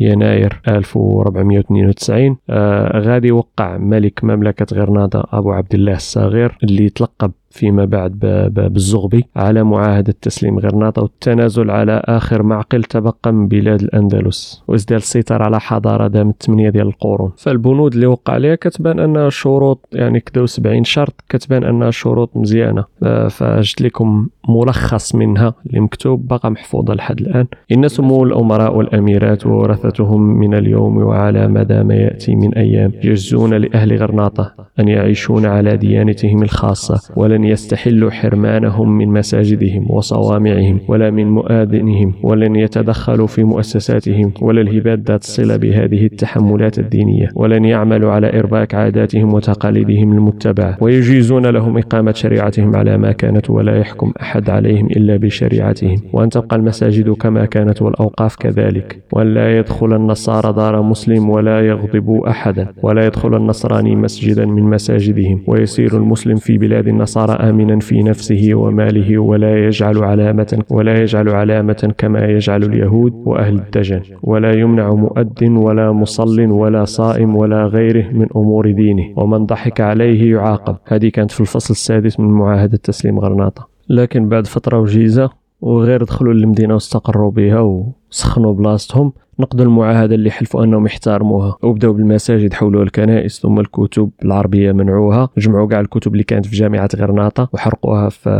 يناير 0.00 0.60
1492 0.68 2.36
آه 2.50 2.98
غادي 2.98 3.32
وقع 3.32 3.76
ملك 3.78 4.24
مملكة 4.24 4.66
غرناطة 4.76 5.26
أبو 5.32 5.52
عبد 5.52 5.74
الله 5.74 5.94
الصغير 5.94 6.58
اللي 6.62 6.88
تلقب 6.88 7.32
فيما 7.50 7.84
بعد 7.84 8.18
بالزغبي 8.52 9.24
على 9.36 9.64
معاهدة 9.64 10.14
تسليم 10.22 10.58
غرناطة 10.58 11.02
والتنازل 11.02 11.70
على 11.70 12.02
آخر 12.04 12.42
معقل 12.42 12.84
تبقى 12.84 13.32
من 13.32 13.48
بلاد 13.48 13.82
الأندلس. 13.82 14.62
وازداد 14.68 14.98
السيطرة 14.98 15.44
على 15.44 15.60
حضارة 15.60 16.06
دامت 16.08 16.42
8 16.42 16.70
ديال 16.70 16.86
القرون. 16.86 17.32
فالبنود 17.36 17.94
اللي 17.94 18.06
وقع 18.06 18.32
عليها 18.34 18.54
كتبان 18.54 18.98
أنها 18.98 19.28
شروط 19.30 19.88
يعني 19.92 20.20
كداو 20.20 20.46
70 20.46 20.84
شرط 20.84 21.14
كتبان 21.28 21.64
أنها 21.64 21.90
شروط 21.90 22.30
مزيانة. 22.36 22.84
فجدت 23.30 23.82
لكم 23.82 24.28
ملخص 24.48 25.14
منها 25.14 25.54
اللي 25.66 25.80
مكتوب 25.80 26.28
بقى 26.28 26.50
محفوظة 26.50 26.94
لحد 26.94 27.20
الآن. 27.20 27.46
إن 27.72 27.88
سمو 27.88 28.24
الأمراء 28.24 28.76
والأميرات 28.76 29.46
وورثتهم 29.46 30.20
من 30.20 30.54
اليوم 30.54 30.96
وعلى 30.96 31.48
مدى 31.48 31.82
ما 31.82 31.94
يأتي 31.94 32.34
من 32.36 32.54
أيام 32.54 32.92
يجزون 33.04 33.54
لأهل 33.54 33.96
غرناطة 33.96 34.54
أن 34.80 34.88
يعيشون 34.88 35.46
على 35.46 35.76
ديانتهم 35.76 36.42
الخاصة 36.42 37.12
ولن 37.16 37.39
يستحلوا 37.44 38.10
حرمانهم 38.10 38.98
من 38.98 39.08
مساجدهم 39.08 39.86
وصوامعهم 39.90 40.80
ولا 40.88 41.10
من 41.10 41.26
مؤذنهم 41.26 42.14
ولن 42.22 42.56
يتدخلوا 42.56 43.26
في 43.26 43.44
مؤسساتهم 43.44 44.32
ولا 44.40 44.60
الهبات 44.60 44.98
ذات 44.98 45.22
الصلة 45.22 45.56
بهذه 45.56 46.06
التحملات 46.06 46.78
الدينية 46.78 47.28
ولن 47.34 47.64
يعملوا 47.64 48.12
على 48.12 48.38
إرباك 48.38 48.74
عاداتهم 48.74 49.34
وتقاليدهم 49.34 50.12
المتبعة 50.12 50.76
ويجيزون 50.80 51.46
لهم 51.46 51.78
إقامة 51.78 52.12
شريعتهم 52.12 52.76
على 52.76 52.98
ما 52.98 53.12
كانت 53.12 53.50
ولا 53.50 53.78
يحكم 53.78 54.12
أحد 54.22 54.50
عليهم 54.50 54.86
إلا 54.86 55.16
بشريعتهم 55.16 55.96
وأن 56.12 56.28
تبقى 56.28 56.56
المساجد 56.56 57.10
كما 57.10 57.44
كانت 57.44 57.82
والأوقاف 57.82 58.36
كذلك 58.36 59.02
وأن 59.12 59.34
لا 59.34 59.58
يدخل 59.58 59.94
النصارى 59.96 60.52
دار 60.52 60.82
مسلم 60.82 61.30
ولا 61.30 61.60
يغضبوا 61.60 62.30
أحدا 62.30 62.66
ولا 62.82 63.06
يدخل 63.06 63.36
النصراني 63.36 63.96
مسجدا 63.96 64.46
من 64.46 64.62
مساجدهم 64.62 65.42
ويسير 65.46 65.96
المسلم 65.96 66.36
في 66.36 66.58
بلاد 66.58 66.88
النصارى 66.88 67.29
آمنا 67.32 67.78
في 67.78 68.02
نفسه 68.02 68.50
وماله 68.54 69.18
ولا 69.18 69.66
يجعل 69.66 70.04
علامة 70.04 70.64
ولا 70.70 71.02
يجعل 71.02 71.28
علامة 71.28 71.94
كما 71.98 72.24
يجعل 72.24 72.62
اليهود 72.62 73.12
وأهل 73.14 73.54
الدجن. 73.54 74.00
ولا 74.22 74.58
يمنع 74.58 74.94
مؤذن 74.94 75.56
ولا 75.56 75.92
مصل 75.92 76.40
ولا 76.40 76.84
صائم 76.84 77.36
ولا 77.36 77.64
غيره 77.64 78.06
من 78.12 78.26
أمور 78.36 78.70
دينه. 78.70 79.04
ومن 79.16 79.46
ضحك 79.46 79.80
عليه 79.80 80.32
يعاقب. 80.32 80.76
هذه 80.86 81.08
كانت 81.08 81.30
في 81.30 81.40
الفصل 81.40 81.74
السادس 81.74 82.20
من 82.20 82.28
معاهدة 82.28 82.76
تسليم 82.76 83.18
غرناطة. 83.18 83.68
لكن 83.88 84.28
بعد 84.28 84.46
فترة 84.46 84.78
وجيزة 84.78 85.39
وغير 85.60 86.04
دخلوا 86.04 86.32
للمدينة 86.32 86.74
واستقروا 86.74 87.30
بها 87.30 87.60
وسخنوا 87.60 88.54
بلاصتهم 88.54 89.12
نقضوا 89.40 89.64
المعاهدة 89.64 90.14
اللي 90.14 90.30
حلفوا 90.30 90.64
أنهم 90.64 90.86
يحترموها. 90.86 91.56
وبداو 91.62 91.92
بالمساجد 91.92 92.52
حولوا 92.52 92.82
الكنائس 92.82 93.40
ثم 93.40 93.60
الكتب 93.60 94.10
العربية 94.24 94.72
منعوها 94.72 95.28
جمعوا 95.38 95.68
كاع 95.68 95.80
الكتب 95.80 96.12
اللي 96.12 96.24
كانت 96.24 96.46
في 96.46 96.56
جامعة 96.56 96.88
غرناطة 96.96 97.48
وحرقوها 97.52 98.08
في 98.08 98.30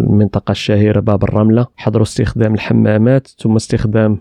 المنطقة 0.00 0.52
الشهيرة 0.52 1.00
باب 1.00 1.24
الرملة. 1.24 1.66
حضروا 1.76 2.02
استخدام 2.02 2.54
الحمامات 2.54 3.26
ثم 3.38 3.56
استخدام 3.56 4.18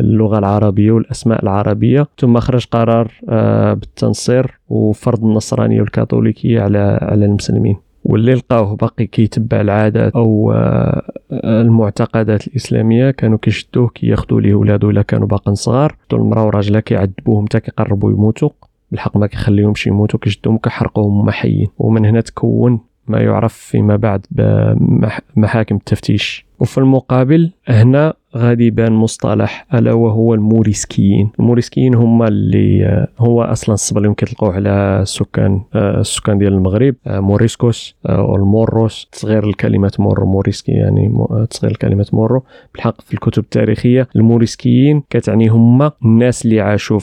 اللغة 0.00 0.38
العربية 0.38 0.90
والأسماء 0.92 1.42
العربية 1.42 2.06
ثم 2.18 2.40
خرج 2.40 2.66
قرار 2.66 3.12
آه، 3.28 3.74
بالتنصير 3.74 4.60
وفرض 4.68 5.24
النصرانية 5.24 5.80
والكاثوليكية 5.80 6.60
على 6.60 6.98
على 7.02 7.24
المسلمين. 7.24 7.89
واللي 8.04 8.34
لقاوه 8.34 8.76
باقي 8.76 9.06
كيتبع 9.06 9.60
العادات 9.60 10.12
أو 10.12 10.52
آه، 10.52 11.12
المعتقدات 11.32 12.46
الإسلامية. 12.46 13.10
كانوا 13.10 13.38
كيشدوه 13.38 13.88
كياخذوا 13.88 14.40
ليه 14.40 14.54
ولادو 14.54 14.90
إلا 14.90 15.02
كانوا 15.02 15.26
باقين 15.26 15.54
صغار. 15.54 15.96
المرأة 16.12 16.46
وراجلها 16.46 16.80
كيعذبوهم 16.80 17.44
حتى 17.44 17.60
كيقربوا 17.60 18.10
يموتوا. 18.10 18.50
بالحق 18.90 19.16
ما 19.16 19.26
كيخليهمش 19.26 19.86
يموتوا 19.86 20.20
كيشدوهم 20.20 20.58
كيحرقوهم 20.58 21.20
هما 21.20 21.32
حيين. 21.32 21.68
ومن 21.78 22.06
هنا 22.06 22.20
تكون 22.20 22.80
ما 23.08 23.20
يعرف 23.20 23.54
فيما 23.54 23.96
بعد 23.96 24.26
بمحاكم 24.30 25.76
التفتيش. 25.76 26.49
وفي 26.60 26.78
المقابل 26.78 27.50
هنا 27.68 28.14
غادي 28.36 28.66
يبان 28.66 28.92
مصطلح 28.92 29.66
ألا 29.74 29.92
وهو 29.92 30.34
الموريسكيين. 30.34 31.30
الموريسكيين 31.40 31.94
هما 31.94 32.28
اللي 32.28 33.06
هو 33.18 33.42
أصلا 33.42 33.74
السبة 33.74 34.00
اللي 34.02 34.14
تلقوه 34.14 34.54
على 34.54 34.98
السكان 35.02 35.62
السكان 35.74 36.38
ديال 36.38 36.52
المغرب 36.52 36.94
موريسكوس 37.06 37.94
أو 38.06 38.36
الموروس. 38.36 39.08
تصغير 39.12 39.44
الكلمة 39.44 39.92
مورو 39.98 40.26
موريسكي 40.26 40.72
يعني 40.72 41.26
تصغير 41.50 41.72
الكلمة 41.72 42.06
مورو. 42.12 42.42
بالحق 42.74 43.00
في 43.00 43.14
الكتب 43.14 43.42
التاريخية 43.42 44.08
الموريسكيين 44.16 45.02
كتعني 45.10 45.48
هما 45.48 45.92
الناس 46.04 46.44
اللي 46.44 46.60
عاشوا 46.60 46.98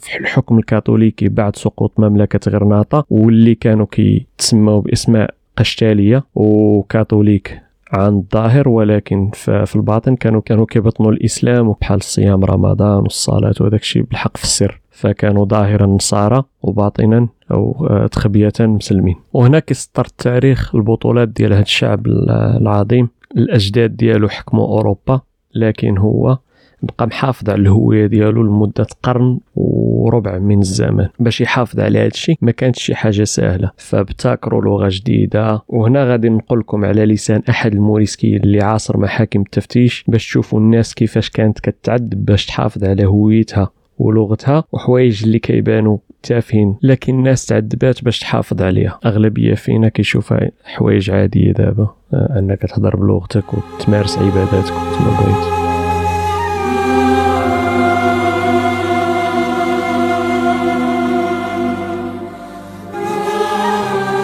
في 0.00 0.18
الحكم 0.20 0.58
الكاثوليكي 0.58 1.28
بعد 1.28 1.56
سقوط 1.56 2.00
مملكة 2.00 2.50
غرناطة 2.50 3.04
واللي 3.10 3.54
كانوا 3.54 3.86
كيتسموا 3.90 4.80
باسماء 4.80 5.34
قشتالية 5.56 6.24
وكاثوليك. 6.34 7.58
عن 7.92 8.16
الظاهر 8.16 8.68
ولكن 8.68 9.30
في 9.34 9.76
الباطن 9.76 10.16
كانوا 10.16 10.40
كانوا 10.40 10.66
كيبطنوا 10.66 11.12
الإسلام 11.12 11.72
بحال 11.80 12.02
صيام 12.02 12.44
رمضان 12.44 13.02
والصلاة 13.02 13.54
وهذاك 13.60 13.80
الشيء 13.80 14.02
بالحق 14.02 14.36
في 14.36 14.44
السر. 14.44 14.80
فكانوا 14.90 15.44
ظاهرا 15.44 15.86
نصارى 15.86 16.42
وباطنا 16.62 17.28
أو 17.50 17.86
آه، 17.90 18.06
تخبيه 18.06 18.52
مسلمين. 18.60 19.16
وهنا 19.32 19.58
كيسطر 19.58 20.06
التاريخ 20.06 20.74
البطولات 20.74 21.28
ديال 21.28 21.52
هذا 21.52 21.62
الشعب 21.62 22.06
العظيم. 22.06 23.08
الأجداد 23.36 23.96
ديالو 23.96 24.28
حكموا 24.28 24.66
أوروبا 24.66 25.20
لكن 25.54 25.98
هو 25.98 26.38
بقى 26.82 27.06
محافظ 27.06 27.50
على 27.50 27.60
الهوية 27.60 28.06
ديالو 28.06 28.42
لمدة 28.42 28.86
قرن 29.02 29.38
وربع 29.56 30.38
من 30.38 30.58
الزمن. 30.58 31.08
باش 31.18 31.40
يحافظ 31.40 31.80
على 31.80 31.98
هذا 31.98 32.06
الشيء 32.06 32.36
ما 32.40 32.50
كانتش 32.50 32.82
شي 32.82 32.94
حاجة 32.94 33.24
سهلة. 33.24 33.70
فابتكروا 33.76 34.62
لغة 34.62 34.88
جديدة. 34.90 35.62
وهنا 35.68 36.04
غادي 36.04 36.28
نقول 36.28 36.58
لكم 36.58 36.84
على 36.84 37.04
لسان 37.04 37.42
أحد 37.48 37.72
الموريسكيين 37.72 38.42
اللي 38.42 38.62
عاصر 38.64 38.96
محاكم 38.96 39.40
التفتيش 39.40 40.04
باش 40.08 40.26
تشوفوا 40.26 40.58
الناس 40.58 40.94
كيفاش 40.94 41.30
كانت 41.30 41.60
كتعذب 41.60 42.24
باش 42.24 42.46
تحافظ 42.46 42.84
على 42.84 43.06
هويتها 43.06 43.70
ولغتها 43.98 44.64
وحوايج 44.72 45.24
اللي 45.24 45.38
كيبانوا 45.38 45.98
تافهين. 46.22 46.76
لكن 46.82 47.14
الناس 47.18 47.46
تعذبات 47.46 48.04
باش 48.04 48.20
تحافظ 48.20 48.62
عليها. 48.62 48.98
أغلبية 49.06 49.54
فينا 49.54 49.88
كيشوفها 49.88 50.50
حوايج 50.64 51.10
عادية 51.10 51.52
دابا. 51.52 51.88
آه، 52.14 52.38
أنك 52.38 52.62
تهضر 52.62 52.96
بلغتك 52.96 53.44
وتمارس 53.54 54.18
عباداتك 54.18 54.72
كما 54.72 55.20
بغيت. 55.20 55.61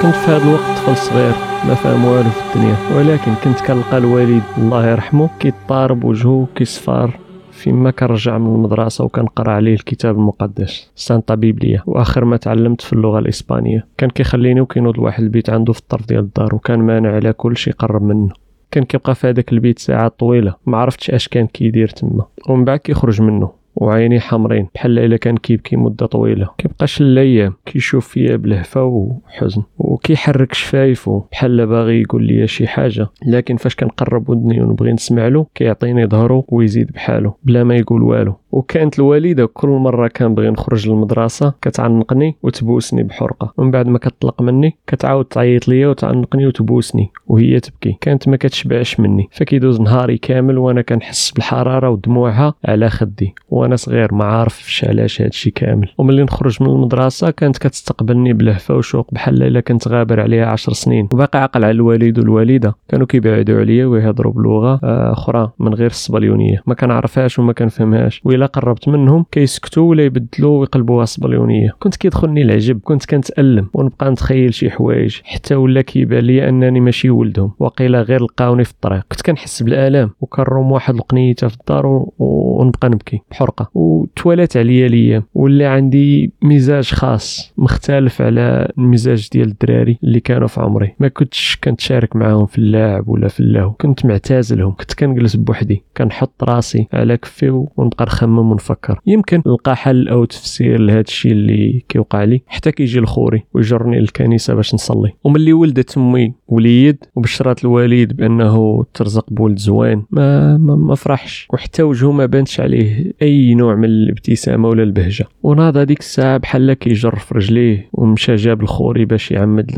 كنت 0.08 0.16
في 0.16 0.30
هذا 0.30 0.44
الوقت 0.44 0.60
طفل 0.60 0.96
صغير 0.96 1.32
ما 1.68 1.74
فاهم 1.74 2.04
والو 2.04 2.30
في 2.30 2.56
الدنيا. 2.56 2.76
ولكن 2.96 3.34
كنت 3.44 3.60
كنلقى 3.60 3.98
الوالد 3.98 4.42
الله 4.58 4.90
يرحمه 4.90 5.30
كيطارب 5.40 6.04
وجهه 6.04 6.46
كيصفار 6.54 7.18
فيما 7.52 7.90
كنرجع 7.90 8.38
من 8.38 8.54
المدرسة 8.54 9.04
وكنقرأ 9.04 9.52
عليه 9.52 9.74
الكتاب 9.74 10.16
المقدس. 10.16 10.90
سانتا 10.94 11.34
بيبليا 11.34 11.82
وآخر 11.86 12.24
ما 12.24 12.36
تعلمت 12.36 12.80
في 12.80 12.92
اللغة 12.92 13.18
الإسبانية. 13.18 13.86
كان 13.98 14.10
كيخليني 14.10 14.60
وكينوض 14.60 14.98
واحد 14.98 15.22
البيت 15.22 15.50
عنده 15.50 15.72
في 15.72 15.80
الطرف 15.80 16.06
ديال 16.06 16.20
الدار 16.20 16.54
وكان 16.54 16.78
مانع 16.78 17.14
على 17.14 17.32
كل 17.32 17.56
شي 17.56 17.70
قرب 17.70 18.02
منه. 18.02 18.30
كان 18.70 18.84
كيبقى 18.84 19.14
في 19.14 19.28
هذاك 19.28 19.52
البيت 19.52 19.78
ساعات 19.78 20.18
طويلة. 20.18 20.54
ما 20.66 20.78
عرفتش 20.78 21.10
أش 21.10 21.28
كان 21.28 21.46
كيدير 21.46 21.88
تما. 21.88 22.24
ومن 22.48 22.64
بعد 22.64 22.78
كيخرج 22.78 23.22
منه. 23.22 23.57
وعيني 23.76 24.20
حمرين. 24.20 24.68
بحال 24.74 24.98
إلا 24.98 25.16
كان 25.16 25.36
كيبكي 25.36 25.76
مدة 25.76 26.06
طويلة. 26.06 26.48
كيبقاش 26.58 27.00
الأيام 27.00 27.54
كيشوف 27.66 28.08
فيا 28.08 28.36
بلهفة 28.36 28.84
وحزن. 28.84 29.62
وكيحرك 29.78 30.54
شفايفه 30.54 31.24
بحال 31.32 31.66
باغي 31.66 32.00
يقول 32.00 32.22
لي 32.24 32.46
شي 32.46 32.66
حاجة. 32.66 33.06
لكن 33.26 33.56
فاش 33.56 33.74
كنقرب 33.74 34.30
ودني 34.30 34.60
ونبغي 34.60 34.92
نسمع 34.92 35.28
له 35.28 35.46
كيعطيني 35.54 36.06
ظهره 36.06 36.44
ويزيد 36.48 36.92
بحاله. 36.92 37.34
بلا 37.44 37.64
ما 37.64 37.76
يقول 37.76 38.02
والو. 38.02 38.34
وكانت 38.52 38.98
الوالدة 38.98 39.46
كل 39.46 39.68
مرة 39.68 40.08
كنبغي 40.08 40.50
نخرج 40.50 40.88
للمدرسة 40.88 41.54
كتعنقني 41.62 42.36
وتبوسني 42.42 43.02
بحرقة. 43.02 43.52
ومن 43.56 43.70
بعد 43.70 43.88
ما 43.88 43.98
كتطلق 43.98 44.42
مني 44.42 44.76
كتعاود 44.86 45.24
تعيط 45.24 45.68
ليا 45.68 45.88
وتعنقني 45.88 46.46
وتبوسني. 46.46 47.10
وهي 47.26 47.60
تبكي. 47.60 47.96
كانت 48.00 48.28
ما 48.28 48.36
كتشبعش 48.36 49.00
مني. 49.00 49.28
فكيدوز 49.32 49.80
نهاري 49.80 50.18
كامل 50.18 50.58
وأنا 50.58 50.82
كنحس 50.82 51.30
بالحرارة 51.30 51.90
ودموعها 51.90 52.54
على 52.64 52.90
خدي. 52.90 53.34
وأنا 53.58 53.76
صغير 53.76 54.14
ما 54.14 54.24
عارفش 54.24 54.84
علاش 54.84 55.22
هادشي 55.22 55.50
كامل. 55.50 55.88
وملي 55.98 56.22
نخرج 56.22 56.62
من 56.62 56.68
المدرسة 56.68 57.30
كانت 57.30 57.58
كتستقبلني 57.58 58.32
بلهفة 58.32 58.76
وشوق 58.76 59.14
بحال 59.14 59.42
إلا 59.42 59.60
كنت 59.60 59.88
غابر 59.88 60.20
عليها 60.20 60.46
عشر 60.46 60.72
سنين. 60.72 61.08
وباقي 61.12 61.40
عاقل 61.40 61.64
على 61.64 61.70
الوالد 61.70 62.18
والوالده 62.18 62.74
كانوا 62.88 63.06
كيبعدوا 63.06 63.60
عليا 63.60 63.86
ويهضروا 63.86 64.32
بلغة 64.32 64.80
آه، 64.84 65.12
أخرى 65.12 65.52
من 65.58 65.74
غير 65.74 65.86
الصبليونية. 65.90 66.62
ما 66.66 66.74
كنعرفهاش 66.74 67.38
وما 67.38 67.52
كنفهمهاش. 67.52 68.20
وإلا 68.24 68.46
قربت 68.46 68.88
منهم 68.88 69.24
كيسكتوا 69.32 69.90
ولا 69.90 70.04
يبدلوا 70.04 70.60
ويقلبوها 70.60 71.04
صبليونيه 71.04 71.74
كنت 71.78 71.96
كيدخلني 71.96 72.42
العجب 72.42 72.80
كنت 72.84 73.04
كنتألم 73.04 73.68
ونبقى 73.74 74.10
نتخيل 74.10 74.54
شي 74.54 74.70
حوايج. 74.70 75.20
حتى 75.24 75.54
ولا 75.54 75.80
كيبان 75.80 76.24
لي 76.24 76.48
أنني 76.48 76.80
ماشي 76.80 77.10
ولدهم. 77.10 77.52
وقيلا 77.58 78.02
غير 78.02 78.22
لقاوني 78.22 78.64
في 78.64 78.70
الطريق. 78.70 79.02
كنت 79.12 79.22
كنحس 79.22 79.62
بالآلام. 79.62 80.10
وكنروم 80.20 80.72
واحد 80.72 80.94
القنيتة 80.94 81.48
في 81.48 81.56
الدار 81.60 82.06
ونبقى 82.18 82.88
نبكي. 82.88 83.20
بحر 83.30 83.47
فرقه 83.48 83.70
وتوالات 83.74 84.56
عليا 84.56 84.86
الأيام 84.86 85.22
ولا 85.34 85.68
عندي 85.70 86.32
مزاج 86.42 86.84
خاص 86.90 87.52
مختلف 87.58 88.22
على 88.22 88.72
المزاج 88.78 89.28
ديال 89.32 89.48
الدراري 89.48 89.98
اللي 90.04 90.20
كانوا 90.20 90.48
في 90.48 90.60
عمري. 90.60 90.94
ما 91.00 91.08
كنتش 91.08 91.58
كنتشارك 91.64 92.16
معاهم 92.16 92.46
في 92.46 92.58
اللعب 92.58 93.08
ولا 93.08 93.28
في 93.28 93.40
اللهو 93.40 93.70
كنت 93.72 94.06
معتزلهم 94.06 94.72
كنت 94.72 94.94
كنجلس 94.94 95.36
بوحدي. 95.36 95.82
كنحط 95.96 96.44
راسي 96.44 96.86
على 96.92 97.16
كفي 97.16 97.50
ونبقى 97.76 98.04
نخمم 98.04 98.50
ونفكر. 98.50 99.00
يمكن 99.06 99.42
نلقى 99.46 99.76
حل 99.76 100.08
أو 100.08 100.24
تفسير 100.24 100.80
لهذا 100.80 101.00
الشيء 101.00 101.32
اللي 101.32 101.82
كيوقع 101.88 102.24
لي. 102.24 102.42
حتى 102.46 102.72
كيجي 102.72 103.00
الخوري 103.00 103.44
ويجرني 103.54 104.00
للكنيسة 104.00 104.54
باش 104.54 104.74
نصلي. 104.74 105.12
وملي 105.24 105.52
ولدت 105.52 105.98
أمي 105.98 106.32
وليد 106.48 107.04
وبشرات 107.16 107.64
الوالد 107.64 108.16
بأنه 108.16 108.84
ترزق 108.94 109.26
بولد 109.30 109.58
زوين 109.58 110.04
ما 110.10 110.56
ما, 110.56 110.76
ما 110.76 110.94
فرحش. 110.94 111.48
وحتى 111.52 111.82
وجهه 111.82 112.12
ما 112.12 112.26
بانش 112.26 112.60
عليه 112.60 113.12
أي 113.22 113.37
نوع 113.38 113.74
من 113.74 113.84
الابتسامة 113.84 114.68
ولا 114.68 114.82
البهجة. 114.82 115.24
وناض 115.42 115.76
هذيك 115.76 116.00
الساعة 116.00 116.38
بحال 116.38 116.72
كيجر 116.72 117.16
في 117.16 117.34
رجليه 117.34 117.88
ومشى 117.92 118.36
جاب 118.36 118.62
الخوري 118.62 119.04
باش 119.04 119.30
يعمد 119.30 119.70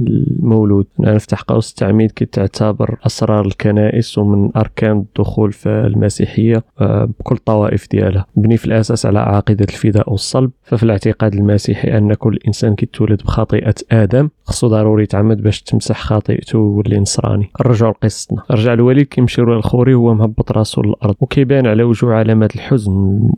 المولود. 0.00 0.86
نفتح 1.00 1.42
قوس 1.42 1.70
التعميد 1.70 2.12
كتعتبر 2.16 2.98
أسرار 3.06 3.46
الكنائس 3.46 4.18
ومن 4.18 4.50
أركان 4.56 4.98
الدخول 4.98 5.52
في 5.52 5.68
المسيحية 5.68 6.64
آه، 6.80 7.04
بكل 7.04 7.34
الطوائف 7.34 7.88
ديالها. 7.90 8.26
بني 8.36 8.56
في 8.56 8.66
الأساس 8.66 9.06
على 9.06 9.18
عقيدة 9.18 9.66
الفداء 9.70 10.10
والصلب 10.10 10.50
ففي 10.62 10.82
الاعتقاد 10.82 11.34
المسيحي 11.34 11.98
أن 11.98 12.14
كل 12.14 12.38
إنسان 12.46 12.74
كيتولد 12.74 13.22
بخطيئة 13.22 13.74
آدم 13.92 14.28
خصو 14.44 14.68
ضروري 14.68 15.02
يتعمد 15.02 15.42
باش 15.42 15.62
تمسح 15.62 16.00
خطيئته 16.00 16.58
ويولي 16.58 17.00
نصراني 17.00 17.50
نرجعوا 17.66 17.92
لقصتنا. 17.92 18.42
رجع 18.50 18.72
الوالد 18.72 19.06
كيمشي 19.06 19.42
للخوري 19.42 19.94
وهو 19.94 20.14
مهبط 20.14 20.52
راسو 20.52 20.82
للأرض 20.82 21.14
وكيبان 21.20 21.66
على 21.66 21.82
وجهه 21.82 22.12
علامات 22.12 22.54
الحزن. 22.54 22.89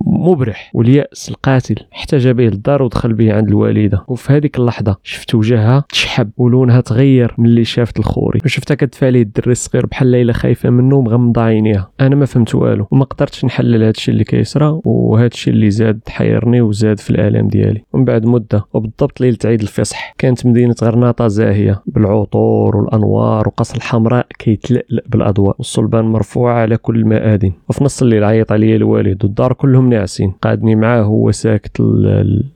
مبرح 0.07 0.71
واليأس 0.75 1.29
القاتل 1.29 1.75
احتاج 1.93 2.29
به 2.29 2.45
للدار 2.45 2.83
ودخل 2.83 3.13
به 3.13 3.33
عند 3.35 3.49
الوالده 3.49 4.05
وفي 4.09 4.33
هذيك 4.33 4.59
اللحظة 4.59 4.97
شفت 5.03 5.35
وجهها 5.35 5.85
تشحب 5.89 6.31
ولونها 6.37 6.81
تغير 6.81 7.35
ملي 7.39 7.65
شافت 7.65 7.99
الخوري. 7.99 8.41
وشفتها 8.45 8.75
كتدفع 8.75 9.09
ليه 9.09 9.23
الدري 9.23 9.53
الصغير 9.53 9.87
بحال 9.87 10.09
ليلى 10.09 10.33
خايفة 10.33 10.71
منه 10.71 10.97
ومغمضه 10.97 11.43
عينيها. 11.43 11.91
أنا 12.01 12.15
ما 12.15 12.27
فهمت 12.27 12.55
والو. 12.55 12.87
وما 12.91 13.05
قدرتش 13.05 13.45
نحلل 13.45 13.83
هادشي 13.83 14.11
اللي 14.11 14.25
كيصرى 14.25 14.81
وهادشي 14.85 15.51
اللي 15.51 15.71
زاد 15.71 16.01
حيرني 16.09 16.61
وزاد 16.61 17.01
في 17.01 17.11
الآلام 17.11 17.49
ديالي. 17.49 17.83
ومن 17.93 18.05
بعد 18.05 18.27
مدة 18.27 18.65
وبالضبط 18.73 19.21
ليلة 19.21 19.39
عيد 19.45 19.63
الفصح 19.63 20.15
كانت 20.19 20.47
مدينة 20.47 20.75
غرناطة 20.83 21.29
زاهية 21.29 21.83
بالعطور 21.87 22.77
والأنوار 22.77 23.49
وقصر 23.49 23.77
الحمراء 23.77 24.27
كيتلألأ 24.39 25.03
بالأضواء 25.07 25.55
والصلبان 25.59 26.05
مرفوعة 26.05 26.55
على 26.55 26.77
كل 26.77 26.97
المآذن. 26.97 27.53
وفي 27.69 27.85
نص 27.85 28.03
الليل 28.03 28.25
عيط 28.25 28.53
عليا 28.53 28.77
الوالد 28.77 29.25
والدار 29.43 29.53
كلهم 29.53 29.91
ناعسين 29.91 30.31
قادني 30.31 30.77
معاه 30.77 31.03
هو 31.03 31.31
ساكت 31.31 31.81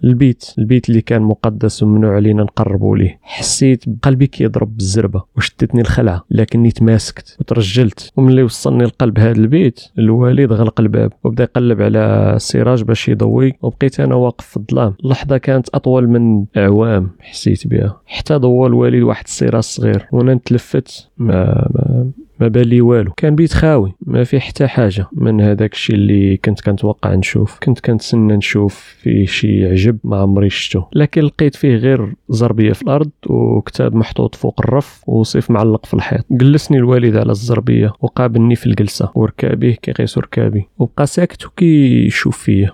البيت 0.04 0.54
البيت 0.58 0.88
اللي 0.88 1.00
كان 1.00 1.22
مقدس 1.22 1.82
وممنوع 1.82 2.14
علينا 2.14 2.42
نقربوا 2.42 2.96
ليه. 2.96 3.18
حسيت 3.22 3.84
بقلبي 3.86 4.26
كيضرب 4.26 4.76
بالزربة 4.76 5.22
وشدتني 5.36 5.80
الخلعه 5.80 6.24
لكني 6.30 6.70
تماسكت 6.70 7.36
وترجلت 7.40 8.12
وملي 8.16 8.42
وصلني 8.42 8.84
القلب 8.84 9.18
هذا 9.18 9.36
البيت 9.36 9.80
الوالد 9.98 10.52
غلق 10.52 10.80
الباب 10.80 11.12
وبدا 11.24 11.44
يقلب 11.44 11.82
على 11.82 12.32
السراج 12.36 12.82
باش 12.82 13.08
يضوي 13.08 13.52
وبقيت 13.62 14.00
أنا 14.00 14.14
واقف 14.14 14.46
في 14.46 14.56
الظلام. 14.56 14.94
اللحظة 15.04 15.36
كانت 15.36 15.68
أطول 15.68 16.08
من 16.08 16.44
إعوام 16.56 17.10
حسيت 17.20 17.66
بها. 17.66 18.00
حتى 18.06 18.34
ضوى 18.34 18.66
الوالد 18.66 19.02
واحد 19.02 19.24
السراج 19.24 19.62
صغير 19.62 20.06
وأنا 20.12 20.34
نتلفت. 20.34 21.08
ما, 21.18 21.68
ما 21.74 22.10
ما 22.40 22.48
بان 22.48 22.64
لي 22.64 22.80
والو. 22.80 23.12
كان 23.16 23.34
بيت 23.34 23.52
خاوي 23.52 23.94
ما 24.06 24.24
فيه 24.24 24.38
حتى 24.38 24.66
حاجة. 24.66 25.06
من 25.12 25.40
هذاك 25.40 25.72
الشيء 25.72 25.96
اللي 25.96 26.36
كنت 26.36 26.60
كنتوقع 26.60 27.14
نشوف. 27.14 27.58
كنت 27.62 27.80
كنتسنى 27.80 28.36
نشوف 28.36 28.96
فيه 29.02 29.26
شي 29.26 29.66
عجب 29.66 29.98
ما 30.04 30.16
عمري 30.16 30.50
شفتو 30.50 30.82
لكن 30.94 31.22
لقيت 31.22 31.54
فيه 31.56 31.76
غير 31.76 32.14
زربية 32.28 32.72
في 32.72 32.82
الأرض 32.82 33.10
وكتاب 33.26 33.94
محطوط 33.94 34.34
فوق 34.34 34.60
الرف 34.60 35.08
وصيف 35.08 35.50
معلق 35.50 35.86
في 35.86 35.94
الحيط. 35.94 36.24
جلسني 36.30 36.76
الوالد 36.78 37.16
على 37.16 37.30
الزربية 37.30 37.92
وقابلني 38.00 38.56
في 38.56 38.66
الجلسة. 38.66 39.10
وركابيه 39.14 39.74
كيقيس 39.74 40.18
ركابي 40.18 40.68
وبقى 40.78 41.06
ساكت 41.06 41.46
وكيشوف 41.46 42.38
فيا. 42.38 42.70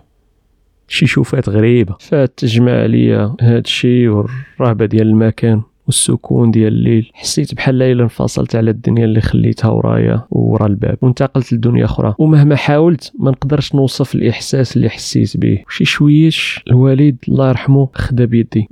شي 0.88 1.06
شوفات 1.06 1.48
غريبة. 1.48 1.96
فتجمع 2.00 2.72
عليا 2.72 3.36
هاد 3.40 3.64
الشيء 3.64 4.08
والرهبة 4.08 4.86
ديال 4.86 5.06
المكان. 5.06 5.62
والسكون 5.86 6.50
ديال 6.50 6.72
الليل. 6.72 7.10
حسيت 7.14 7.54
بحال 7.54 7.74
ليلة 7.74 8.02
انفصلت 8.02 8.56
على 8.56 8.70
الدنيا 8.70 9.04
اللي 9.04 9.20
خليتها 9.20 9.70
ورايا 9.70 10.22
ورا 10.30 10.66
الباب 10.66 10.98
وانتقلت 11.02 11.52
لدنيا 11.52 11.84
أخرى. 11.84 12.14
ومهما 12.18 12.56
حاولت 12.56 13.12
ما 13.18 13.30
نقدرش 13.30 13.74
نوصف 13.74 14.14
الإحساس 14.14 14.76
اللي 14.76 14.88
حسيت 14.88 15.36
به. 15.36 15.58
شي 15.68 15.84
شويش 15.84 16.60
الوالد 16.68 17.16
الله 17.28 17.48
يرحمه 17.48 17.88
خدا 17.94 18.24
بيدي 18.24 18.68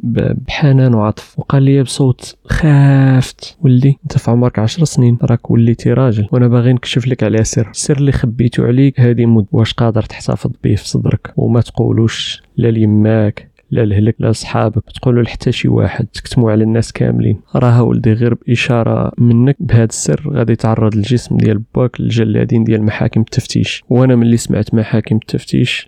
بحنان 0.49 0.95
وعطف 0.95 1.39
وقال 1.39 1.63
لي 1.63 1.83
بصوت 1.83 2.37
خافت. 2.47 3.57
ولدي 3.61 3.99
أنت 4.03 4.19
في 4.19 4.31
عمرك 4.31 4.59
عشر 4.59 4.85
سنين 4.85 5.19
راك 5.23 5.51
وليتي 5.51 5.93
راجل 5.93 6.29
وأنا 6.33 6.49
باغي 6.49 6.73
نكشف 6.73 7.07
لك 7.07 7.23
على 7.23 7.45
سر. 7.45 7.71
السر 7.71 7.97
اللي 7.97 8.13
خبيته 8.13 8.67
عليك 8.67 9.01
هذه 9.01 9.27
مد. 9.27 9.47
واش 9.53 9.73
قادر 9.73 10.03
تحتفظ 10.03 10.51
به 10.65 10.75
في 10.75 10.89
صدرك؟ 10.89 11.33
وما 11.37 11.61
تقولوش 11.61 12.43
لا 12.57 12.69
ليماك. 12.69 13.50
لا 13.71 13.85
لهلك 13.85 14.17
لا 14.19 14.33
صحابك 14.33 14.83
تقولوا 14.95 15.23
لحتى 15.23 15.53
شي 15.53 15.69
واحد 15.69 16.07
تكتموا 16.07 16.53
على 16.53 16.65
الناس 16.65 16.93
كاملين. 16.93 17.41
راه 17.55 17.83
ولدي 17.83 18.13
غير 18.13 18.35
بإشارة 18.35 19.13
منك 19.19 19.57
هذا 19.61 19.85
السر 19.85 20.31
غادي 20.33 20.53
يتعرض 20.53 20.95
الجسم 20.95 21.37
ديال 21.37 21.63
باك 21.75 22.01
للجلادين 22.01 22.65
ديال 22.65 22.83
محاكم 22.83 23.21
التفتيش. 23.21 23.85
وأنا 23.89 24.17
ملي 24.17 24.37
سمعت 24.37 24.75
محاكم 24.75 25.17
التفتيش 25.17 25.85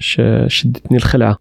شدتني 0.46 0.96
الخلعة. 0.96 1.38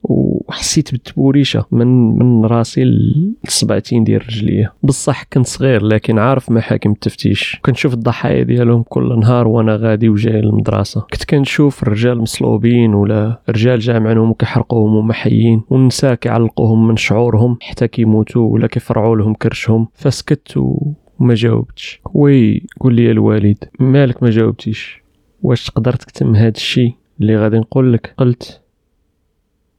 وحسيت 0.52 0.92
بالتبوريشه 0.92 1.66
من 1.72 1.88
من 2.20 2.46
راسي 2.46 2.84
للصبعتين 2.84 4.04
ديال 4.04 4.28
رجليا. 4.28 4.72
بصح 4.84 5.24
كنت 5.24 5.48
صغير 5.48 5.86
لكن 5.86 6.20
عارف 6.20 6.52
محاكم 6.52 6.92
التفتيش. 6.92 7.60
كنشوف 7.66 7.94
الضحايا 7.94 8.44
ديالهم 8.44 8.84
كل 8.84 9.20
نهار 9.20 9.48
وأنا 9.48 9.76
غادي 9.76 10.10
وجاي 10.10 10.42
للمدرسة. 10.42 11.02
كنت 11.02 11.24
كنشوف 11.26 11.84
الرجال 11.84 12.22
مصلوبين 12.22 12.94
ولا 12.94 13.42
رجال 13.50 13.80
جامعينهم 13.80 14.30
وكيحرقوهم 14.30 14.96
وما 14.96 15.14
حيين 15.14 15.62
والنساء 15.70 16.16
كيعلقوهم 16.16 16.88
من 16.88 16.98
شعورهم 16.98 17.58
حتى 17.62 17.88
كيموتوا 17.88 18.54
ولا 18.54 18.68
كيفرعوا 18.68 19.16
لهم 19.16 19.34
كرشهم. 19.34 19.88
فسكت 19.94 20.58
وما 20.58 21.34
جاوبتش. 21.34 22.02
ويقول 22.14 22.96
لي 22.96 23.12
الوالد 23.12 23.58
مالك 23.80 24.24
ما 24.24 24.30
جاوبتيش؟ 24.30 25.02
واش 25.42 25.66
تقدر 25.66 25.94
تكتم 25.94 26.36
هاد 26.36 26.56
الشيء 26.56 26.94
اللي 27.22 27.38
غادي 27.38 27.58
نقول 27.58 27.94
لك؟ 27.94 28.14
قلت 28.18 28.62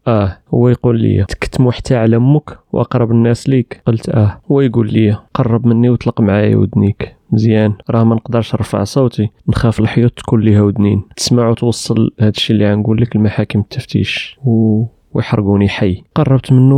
آه. 0.06 0.38
هو 0.54 0.68
يقول 0.68 1.00
لي 1.00 1.24
تكتمو 1.28 1.70
حتى 1.70 1.96
على 1.96 2.16
أمك 2.16 2.58
وأقرب 2.72 3.10
الناس 3.10 3.48
ليك. 3.48 3.82
قلت 3.86 4.08
آه. 4.08 4.40
هو 4.50 4.60
يقول 4.60 4.92
لي 4.92 5.18
قرب 5.34 5.66
مني 5.66 5.90
وطلق 5.90 6.20
معايا 6.20 6.56
ودنيك. 6.56 7.16
مزيان. 7.32 7.74
راه 7.90 8.04
ما 8.04 8.14
نقدرش 8.14 8.54
نرفع 8.54 8.84
صوتي 8.84 9.30
نخاف 9.48 9.80
الحيوط 9.80 10.12
تكون 10.12 10.40
ليها 10.40 10.62
ودنين. 10.62 11.02
تسمع 11.16 11.48
وتوصل 11.48 12.10
هادشي 12.20 12.52
اللي 12.52 12.72
غنقول 12.72 13.00
لك 13.02 13.16
لمحاكم 13.16 13.60
التفتيش 13.60 14.38
و 14.44 14.84
ويحرقوني 15.14 15.68
حي. 15.68 16.02
قربت 16.14 16.52
منه 16.52 16.76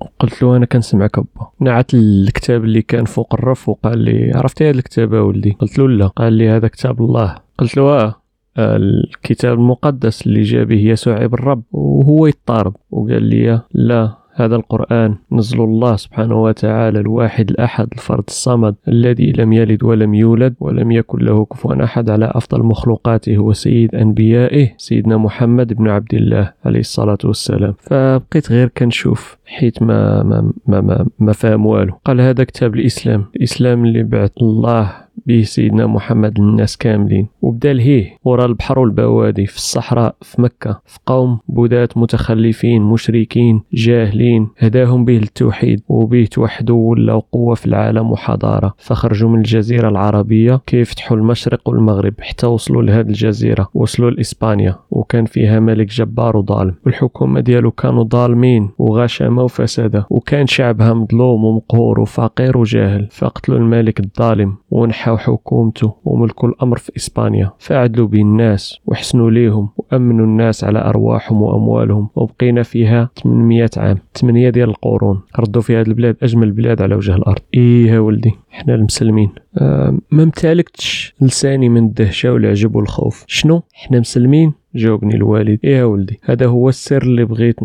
وقلت 0.00 0.42
له 0.42 0.56
أنا 0.56 0.66
كنسمعك 0.66 1.18
أبا. 1.18 1.48
نعت 1.60 1.94
الكتاب 1.94 2.64
اللي 2.64 2.82
كان 2.82 3.04
فوق 3.04 3.34
الرف 3.34 3.68
وقال 3.68 3.98
لي 3.98 4.32
عرفتي 4.34 4.64
هذا 4.64 4.78
الكتاب 4.78 5.12
ولدي؟ 5.12 5.50
قلت 5.50 5.78
له 5.78 5.88
لا. 5.88 6.06
قال 6.06 6.32
لي 6.32 6.48
هذا 6.48 6.68
كتاب 6.68 7.00
الله. 7.00 7.34
قلت 7.58 7.76
له 7.76 7.82
آه. 7.82 8.14
الكتاب 8.58 9.58
المقدس 9.58 10.26
اللي 10.26 10.42
جاء 10.42 10.64
به 10.64 10.80
يسوع 10.80 11.24
ابن 11.24 11.34
الرب 11.34 11.62
وهو 11.72 12.26
يضطرب 12.26 12.76
وقال 12.90 13.22
لي 13.22 13.62
لا 13.74 14.18
هذا 14.34 14.56
القرآن 14.56 15.16
نزل 15.32 15.60
الله 15.60 15.96
سبحانه 15.96 16.42
وتعالى 16.42 17.00
الواحد 17.00 17.50
الأحد 17.50 17.88
الفرد 17.92 18.24
الصمد 18.28 18.74
الذي 18.88 19.32
لم 19.32 19.52
يلد 19.52 19.84
ولم 19.84 20.14
يولد 20.14 20.54
ولم 20.60 20.90
يكن 20.90 21.18
له 21.18 21.44
كفوا 21.44 21.84
أحد 21.84 22.10
على 22.10 22.32
أفضل 22.34 22.62
مخلوقاته 22.62 23.38
وسيد 23.38 23.94
أنبيائه 23.94 24.70
سيدنا 24.76 25.16
محمد 25.16 25.72
بن 25.72 25.88
عبد 25.88 26.14
الله 26.14 26.52
عليه 26.64 26.80
الصلاة 26.80 27.18
والسلام. 27.24 27.74
فبقيت 27.78 28.52
غير 28.52 28.68
كنشوف. 28.68 29.37
حيت 29.48 29.82
ما 29.82 30.22
ما 30.22 30.52
ما 30.66 30.80
ما, 30.80 31.06
ما 31.18 31.32
فهم 31.32 31.66
والو. 31.66 31.92
قال 32.04 32.20
هذا 32.20 32.44
كتاب 32.44 32.74
الإسلام. 32.74 33.24
الإسلام 33.36 33.84
اللي 33.84 34.02
بعث 34.02 34.30
الله 34.42 35.08
به 35.26 35.42
سيدنا 35.42 35.86
محمد 35.86 36.40
للناس 36.40 36.76
كاملين. 36.76 37.26
وبدا 37.42 37.72
لهيه 37.72 38.16
ورا 38.24 38.46
البحر 38.46 38.78
والبوادي 38.78 39.46
في 39.46 39.56
الصحراء 39.56 40.14
في 40.22 40.42
مكة 40.42 40.80
في 40.86 40.98
قوم 41.06 41.38
بودات 41.48 41.98
متخلفين 41.98 42.82
مشركين 42.82 43.62
جاهلين. 43.72 44.48
هداهم 44.58 45.04
به 45.04 45.12
للتوحيد 45.12 45.82
وبه 45.88 46.24
توحدوا 46.30 46.90
ولاو 46.90 47.18
قوة 47.32 47.54
في 47.54 47.66
العالم 47.66 48.10
وحضارة. 48.10 48.74
فخرجوا 48.78 49.30
من 49.30 49.38
الجزيرة 49.38 49.88
العربية. 49.88 50.60
كيفتحوا 50.66 51.16
المشرق 51.16 51.68
والمغرب؟ 51.68 52.14
حتى 52.20 52.46
وصلوا 52.46 52.82
لهذه 52.82 53.08
الجزيرة. 53.08 53.68
وصلوا 53.74 54.10
لإسبانيا. 54.10 54.76
وكان 54.90 55.24
فيها 55.24 55.60
ملك 55.60 55.86
جبار 55.86 56.36
وظالم. 56.36 56.74
والحكومة 56.86 57.40
ديالو 57.40 57.70
كانوا 57.70 58.04
ظالمين. 58.04 58.70
وغشمة 58.78 59.37
ظلم 59.38 59.44
وفساد 59.44 60.04
وكان 60.10 60.46
شعبها 60.46 60.94
مظلوم 60.94 61.44
ومقهور 61.44 62.00
وفقير 62.00 62.58
وجاهل. 62.58 63.08
فقتلوا 63.10 63.58
الملك 63.58 64.00
الظالم 64.00 64.56
ونحوا 64.70 65.16
حكومته 65.16 65.94
وملكوا 66.04 66.48
الأمر 66.48 66.78
في 66.78 66.92
إسبانيا. 66.96 67.50
فعدلوا 67.58 68.06
بين 68.06 68.26
الناس 68.26 68.78
وحسنوا 68.86 69.30
ليهم 69.30 69.68
وأمنوا 69.76 70.26
الناس 70.26 70.64
على 70.64 70.78
أرواحهم 70.78 71.42
وأموالهم. 71.42 72.08
وبقينا 72.14 72.62
فيها 72.62 73.10
800 73.22 73.70
عام. 73.76 73.98
8 74.14 74.50
ديال 74.50 74.68
القرون. 74.68 75.20
ردوا 75.40 75.62
في 75.62 75.76
هذه 75.76 75.86
البلاد 75.86 76.16
أجمل 76.22 76.50
بلاد 76.52 76.82
على 76.82 76.94
وجه 76.94 77.14
الأرض. 77.14 77.40
إيه 77.54 77.98
ولدي. 77.98 78.32
حنا 78.58 78.74
المسلمين. 78.74 79.30
آه 79.58 79.98
ما 80.10 80.22
امتلكتش 80.22 81.14
لساني 81.20 81.68
من 81.68 81.84
الدهشة 81.84 82.32
والعجب 82.32 82.76
والخوف. 82.76 83.24
شنو؟ 83.26 83.62
حنا 83.72 84.00
مسلمين؟ 84.00 84.52
جاوبني 84.74 85.14
الوالد. 85.14 85.58
إيه 85.64 85.76
يا 85.76 85.84
ولدي؟ 85.84 86.20
هذا 86.22 86.46
هو 86.46 86.68
السر 86.68 87.02
اللي 87.02 87.24
بغيت 87.24 87.56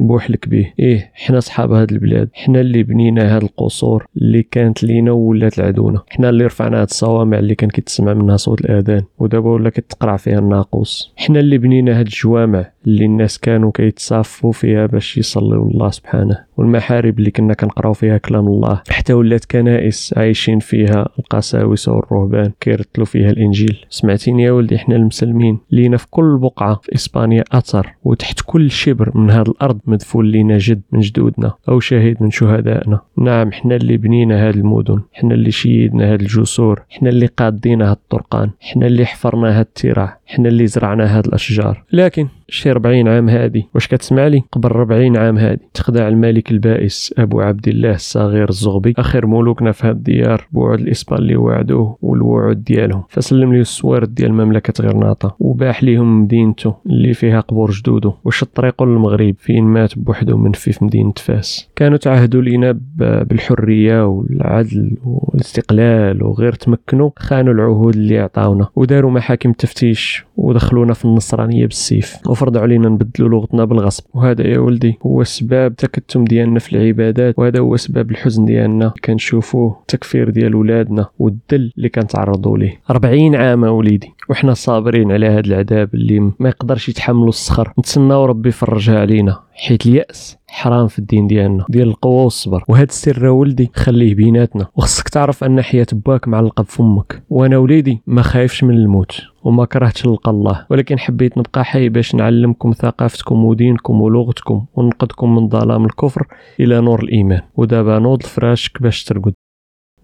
نبوح 0.00 0.30
لك 0.30 0.48
به 0.48 0.72
إيه 0.78 1.10
حنا 1.14 1.40
صحاب 1.40 1.72
هاد 1.72 1.92
البلاد. 1.92 2.28
حنا 2.32 2.60
اللي 2.60 2.82
بنينا 2.82 3.36
هاد 3.36 3.42
القصور 3.42 4.06
اللي 4.16 4.42
كانت 4.42 4.84
لينا 4.84 5.12
ولات 5.12 5.58
لعدونا 5.58 6.02
حنا 6.08 6.28
اللي 6.28 6.46
رفعنا 6.46 6.80
هاد 6.80 6.86
الصوامع 6.90 7.38
اللي 7.38 7.54
كان 7.54 7.70
كيتسمع 7.70 8.14
منها 8.14 8.36
صوت 8.36 8.60
الآذان. 8.60 9.02
ودابا 9.18 9.50
ولا 9.50 9.70
كتقرع 9.70 10.16
فيها 10.16 10.38
الناقوس. 10.38 11.12
حنا 11.16 11.40
اللي 11.40 11.58
بنينا 11.58 11.98
هاد 11.98 12.06
الجوامع 12.06 12.70
اللي 12.86 13.04
الناس 13.04 13.38
كانوا 13.38 13.70
كيتصافوا 13.74 14.52
فيها 14.52 14.86
باش 14.86 15.18
يصليوا 15.18 15.70
الله 15.70 15.90
سبحانه 15.90 16.38
والمحارب 16.56 17.18
اللي 17.18 17.30
كنا 17.30 17.54
كنقراو 17.54 17.92
فيها 17.92 18.18
كلام 18.18 18.46
الله. 18.48 18.82
حتى 18.90 19.12
ولات 19.12 19.44
كنائس 19.44 20.14
عايشين 20.16 20.58
فيها 20.58 21.08
القساوسة 21.18 21.92
والرهبان 21.92 22.52
كيرتلوا 22.60 23.06
فيها 23.06 23.30
الإنجيل. 23.30 23.86
سمعتيني 23.90 24.42
يا 24.42 24.52
ولدي 24.52 24.78
حنا 24.78 24.96
المسلمين 24.96 25.58
لينا 25.70 25.96
في 25.96 26.06
كل 26.10 26.38
بقعة 26.38 26.80
في 26.82 26.94
إسبانيا 26.94 27.44
أثر 27.52 27.94
وتحت 28.04 28.40
كل 28.46 28.70
شبر 28.70 29.18
من 29.18 29.30
هذه 29.30 29.48
الأرض 29.48 29.80
مدفون 29.86 30.26
لينا 30.26 30.58
جد 30.58 30.82
من 30.92 31.00
جدودنا 31.00 31.52
أو 31.68 31.80
شهيد 31.80 32.22
من 32.22 32.30
شهدائنا. 32.30 33.00
نعم 33.18 33.52
حنا 33.52 33.76
اللي 33.76 33.96
بنينا 33.96 34.48
هذه 34.48 34.54
المدن 34.54 35.00
حنا 35.12 35.34
اللي 35.34 35.50
شيدنا 35.50 36.14
هذه 36.14 36.20
الجسور 36.20 36.82
حنا 36.90 37.08
اللي 37.08 37.26
قادينا 37.26 37.84
هذا 37.84 37.92
الطرقان 37.92 38.50
حنا 38.60 38.86
اللي 38.86 39.06
حفرنا 39.06 39.50
هذا 39.50 39.60
التراع 39.60 40.18
حنا 40.26 40.48
اللي 40.48 40.66
زرعنا 40.66 41.18
هاد 41.18 41.26
الأشجار. 41.26 41.84
لكن 41.92 42.28
شي 42.52 42.70
40 42.70 43.08
عام 43.08 43.28
هادي. 43.28 43.68
واش 43.74 43.88
كتسمع 43.88 44.26
لي؟ 44.26 44.42
قبل 44.52 44.68
40 44.68 45.16
عام 45.16 45.38
هادي. 45.38 45.62
تخدع 45.74 46.08
الملك 46.08 46.50
البائس 46.50 47.14
أبو 47.18 47.40
عبد 47.40 47.68
الله 47.68 47.94
الصغير 47.94 48.48
الزغبي. 48.48 48.94
آخر 48.98 49.26
ملوكنا 49.26 49.72
في 49.72 49.86
هاد 49.86 49.96
الديار 49.96 50.46
بوعد 50.52 50.80
الاسبان 50.80 51.18
اللي 51.18 51.36
وعدوه 51.36 51.96
والوعود 52.02 52.64
ديالهم. 52.64 53.02
فسلم 53.08 53.52
لي 53.52 53.60
السوارد 53.60 54.14
ديال 54.14 54.32
مملكه 54.32 54.84
غرناطة. 54.84 55.36
وباح 55.38 55.84
ليهم 55.84 56.22
مدينته 56.22 56.74
اللي 56.86 57.14
فيها 57.14 57.40
قبور 57.40 57.70
جدوده. 57.70 58.12
وشد 58.24 58.46
طريقه 58.46 58.86
للمغرب 58.86 59.34
فين 59.38 59.64
مات 59.64 59.98
بوحدو 59.98 60.36
من 60.36 60.52
في 60.52 60.84
مدينة 60.84 61.12
فاس. 61.16 61.68
كانوا 61.76 61.98
تعهدوا 61.98 62.42
لينا 62.42 62.80
بالحرية 62.96 64.06
والعدل 64.06 64.96
والاستقلال 65.04 66.24
وغير 66.24 66.52
تمكنوا. 66.52 67.10
خانوا 67.16 67.54
العهود 67.54 67.96
اللي 67.96 68.18
عطاونا. 68.18 68.68
وداروا 68.76 69.10
محاكم 69.10 69.52
تفتيش 69.52 70.24
ودخلونا 70.36 70.94
في 70.94 71.04
النصرانية 71.04 71.66
بالسيف. 71.66 72.16
وفرضوا 72.42 72.60
علينا 72.60 72.88
نبدلوا 72.88 73.28
لغتنا 73.28 73.64
بالغصب. 73.64 74.04
وهذا 74.14 74.46
يا 74.46 74.58
ولدي 74.58 74.98
هو 75.06 75.24
سباب 75.24 75.70
التكتم 75.70 76.24
ديالنا 76.24 76.58
في 76.58 76.76
العبادات 76.76 77.38
وهذا 77.38 77.60
هو 77.60 77.76
سباب 77.76 78.10
الحزن 78.10 78.44
ديالنا. 78.44 78.92
كنشوفوه 79.04 79.76
التكفير 79.80 80.30
ديال 80.30 80.54
ولادنا 80.54 81.06
والذل 81.18 81.72
اللي 81.76 81.88
كنتعرضوا 81.88 82.58
ليه. 82.58 82.80
40 82.90 83.34
عام 83.34 83.62
وليدي. 83.62 84.14
وحنا 84.28 84.54
صابرين 84.54 85.12
على 85.12 85.26
هذا 85.26 85.40
العذاب 85.40 85.94
اللي 85.94 86.20
ما 86.20 86.48
يقدرش 86.48 86.88
يتحملو 86.88 87.28
الصخر. 87.28 87.72
نتسناو 87.78 88.24
ربي 88.24 88.48
يفرجها 88.48 89.00
علينا 89.00 89.40
حيت 89.54 89.86
اليأس 89.86 90.36
حرام 90.48 90.86
في 90.86 90.98
الدين 90.98 91.26
ديالنا 91.26 91.64
ديال 91.68 91.88
القوة 91.88 92.22
والصبر. 92.22 92.64
وهذا 92.68 92.84
السر 92.84 93.26
ولدي 93.26 93.70
خليه 93.74 94.14
بيناتنا. 94.14 94.66
وخصك 94.76 95.08
تعرف 95.08 95.44
أن 95.44 95.62
حياة 95.62 95.86
باك 95.92 96.28
معلقه 96.28 96.62
بفمك 96.62 97.22
وأنا 97.30 97.58
وليدي 97.58 98.02
ما 98.06 98.22
خايفش 98.22 98.64
من 98.64 98.74
الموت 98.74 99.22
وما 99.44 99.64
كرهتش 99.64 100.06
نلقى 100.06 100.30
الله. 100.30 100.66
ولكن 100.70 100.98
حبيت 100.98 101.38
نبقى 101.38 101.64
حي 101.64 101.88
باش 101.88 102.14
نعلمكم 102.14 102.72
ثقافتكم 102.72 103.44
ودينكم 103.44 104.00
ولغتكم 104.00 104.64
وننقذكم 104.74 105.34
من 105.34 105.48
ظلام 105.48 105.84
الكفر 105.84 106.26
إلى 106.60 106.80
نور 106.80 107.02
الإيمان. 107.02 107.40
ودابا 107.56 107.98
نوض 107.98 108.22
فراشك 108.22 108.82
باش 108.82 109.04
ترقد. 109.04 109.32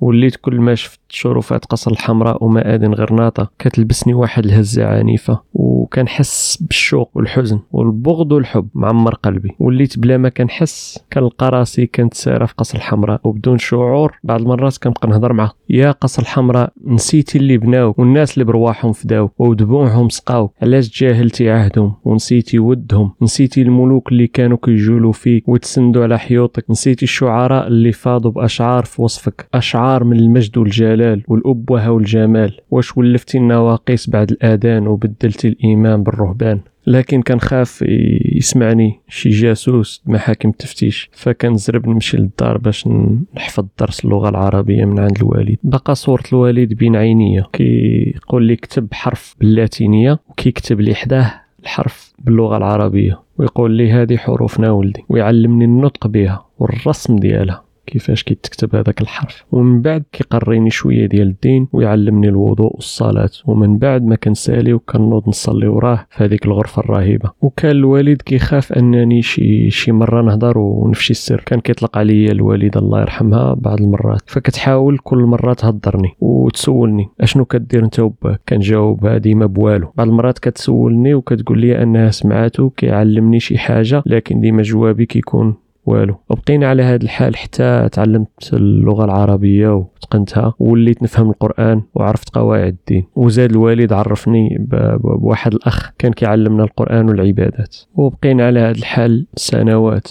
وليت 0.00 0.36
كل 0.36 0.60
ما 0.60 0.74
شفت 0.74 1.00
شرفات 1.08 1.64
قصر 1.64 1.90
الحمراء 1.90 2.44
ومآذن 2.44 2.94
غرناطة 2.94 3.50
كتلبسني 3.58 4.14
واحد 4.14 4.44
الهزة 4.44 4.86
عنيفة 4.86 5.40
وكنحس 5.54 6.56
بالشوق 6.60 7.10
والحزن 7.14 7.60
والبغض 7.72 8.32
والحب 8.32 8.68
معمر 8.74 9.14
قلبي. 9.14 9.50
وليت 9.58 9.98
بلا 9.98 10.16
ما 10.16 10.28
كنحس 10.28 10.98
كنلقى 11.12 11.48
راسي 11.50 11.86
كنت 11.86 12.14
سارة 12.14 12.46
في 12.46 12.54
قصر 12.54 12.78
الحمراء 12.78 13.20
وبدون 13.24 13.58
شعور 13.58 14.18
بعض 14.24 14.40
المرات 14.40 14.76
كنبقى 14.76 15.08
نهضر 15.08 15.32
معاه. 15.32 15.50
يا 15.70 15.90
قصر 15.90 16.22
الحمراء 16.22 16.72
نسيتي 16.86 17.38
اللي 17.38 17.58
بناو 17.58 17.94
والناس 17.98 18.34
اللي 18.34 18.44
برواحهم 18.44 18.92
فداو 18.92 19.30
ودموعهم 19.38 20.08
سقاو. 20.08 20.50
علاش 20.62 20.88
تجاهلتي 20.88 21.50
عهدهم 21.50 21.94
ونسيتي 22.04 22.58
ودهم؟ 22.58 23.12
نسيتي 23.22 23.62
الملوك 23.62 24.12
اللي 24.12 24.26
كانوا 24.26 24.58
كيجولوا 24.62 25.12
فيك 25.12 25.48
وتسندوا 25.48 26.02
على 26.02 26.18
حيوطك. 26.18 26.70
نسيتي 26.70 27.02
الشعراء 27.02 27.66
اللي 27.66 27.92
فاضوا 27.92 28.30
بأشعار 28.30 28.84
في 28.84 29.02
وصفك. 29.02 29.48
أشعار 29.54 30.04
من 30.04 30.16
المجد 30.16 30.58
والجلال. 30.58 30.97
والأبوة 31.28 31.90
والجمال 31.90 32.60
واش 32.70 32.96
ولفتي 32.98 33.38
النواقيس 33.38 34.10
بعد 34.10 34.30
الأذان 34.30 34.86
وبدلتي 34.86 35.48
الإيمان 35.48 36.02
بالرهبان. 36.02 36.60
لكن 36.86 37.22
كنخاف 37.22 37.84
يسمعني 38.32 39.00
شي 39.08 39.28
جاسوس 39.28 40.02
محاكم 40.06 40.48
التفتيش 40.48 41.10
فكنزرب 41.12 41.88
نمشي 41.88 42.16
للدار 42.16 42.58
باش 42.58 42.88
نحفظ 43.36 43.64
درس 43.80 44.04
اللغة 44.04 44.28
العربية 44.28 44.84
من 44.84 44.98
عند 44.98 45.16
الوالد. 45.16 45.56
بقى 45.62 45.94
صورة 45.94 46.22
الوالد 46.32 46.74
بين 46.74 46.96
عينيا 46.96 47.44
كيقول 47.52 48.44
لي 48.44 48.56
كتب 48.56 48.88
حرف 48.92 49.34
باللاتينية 49.40 50.18
وكيكتب 50.28 50.80
لي 50.80 50.94
حداه 50.94 51.32
الحرف 51.62 52.12
باللغة 52.18 52.56
العربية 52.56 53.20
ويقول 53.38 53.70
لي 53.72 53.92
هذه 53.92 54.16
حروفنا 54.16 54.70
ولدي 54.70 55.04
ويعلمني 55.08 55.64
النطق 55.64 56.06
بها 56.06 56.46
والرسم 56.58 57.16
ديالها. 57.16 57.62
كيفاش 57.88 58.22
كيتكتب 58.22 58.76
هذاك 58.76 59.00
الحرف. 59.00 59.44
ومن 59.52 59.82
بعد 59.82 60.04
كيقريني 60.12 60.70
شوية 60.70 61.06
ديال 61.06 61.28
الدين 61.28 61.68
ويعلمني 61.72 62.28
الوضوء 62.28 62.74
والصلاة. 62.74 63.30
ومن 63.46 63.78
بعد 63.78 64.04
ما 64.04 64.16
كنسالي 64.16 64.72
وكنوض 64.72 65.28
نصلي 65.28 65.68
وراه 65.68 66.06
في 66.10 66.24
هذيك 66.24 66.46
الغرفة 66.46 66.80
الرهيبه 66.80 67.30
وكان 67.42 67.70
الوالد 67.70 68.22
كيخاف 68.22 68.72
أنني 68.72 69.22
شي 69.22 69.70
شي 69.70 69.92
مرة 69.92 70.22
نهضر 70.22 70.58
ونفشي 70.58 71.10
السر. 71.10 71.42
كان 71.46 71.60
كيطلق 71.60 71.98
عليا 71.98 72.32
الوالدة 72.32 72.80
الله 72.80 73.00
يرحمها 73.00 73.54
بعض 73.54 73.80
المرات. 73.80 74.22
فكتحاول 74.26 74.98
كل 74.98 75.18
مرة 75.18 75.52
تهضرني 75.52 76.08
وتسولني. 76.20 77.08
أشنو 77.20 77.44
كدير 77.44 77.84
انت 77.84 78.00
وباك 78.00 78.40
كنجاوبها 78.48 79.18
ديما 79.18 79.46
بوالو. 79.46 79.92
بعض 79.96 80.08
المرات 80.08 80.38
كتسولني 80.38 81.14
وكتقول 81.14 81.60
لي 81.60 81.82
أنها 81.82 82.10
سمعاتو 82.10 82.70
كيعلمني 82.70 83.40
شي 83.40 83.58
حاجة 83.58 84.02
لكن 84.06 84.40
ديما 84.40 84.62
جوابي 84.62 85.06
كيكون 85.06 85.54
والو. 85.88 86.14
وبقينا 86.30 86.68
على 86.68 86.82
هذا 86.82 87.04
الحال 87.04 87.36
حتى 87.36 87.88
تعلمت 87.92 88.50
اللغة 88.52 89.04
العربية 89.04 89.74
وتقنتها 89.74 90.54
ووليت 90.58 91.02
نفهم 91.02 91.30
القرآن 91.30 91.82
وعرفت 91.94 92.34
قواعد 92.34 92.72
الدين. 92.72 93.04
وزاد 93.16 93.50
الوالد 93.50 93.92
عرفني 93.92 94.56
بواحد 95.00 95.54
الأخ 95.54 95.90
كان 95.98 96.12
كيعلمنا 96.12 96.64
القرآن 96.64 97.08
والعبادات. 97.08 97.76
وبقينا 97.94 98.46
على 98.46 98.60
هذا 98.60 98.78
الحال 98.78 99.26
سنوات. 99.36 100.08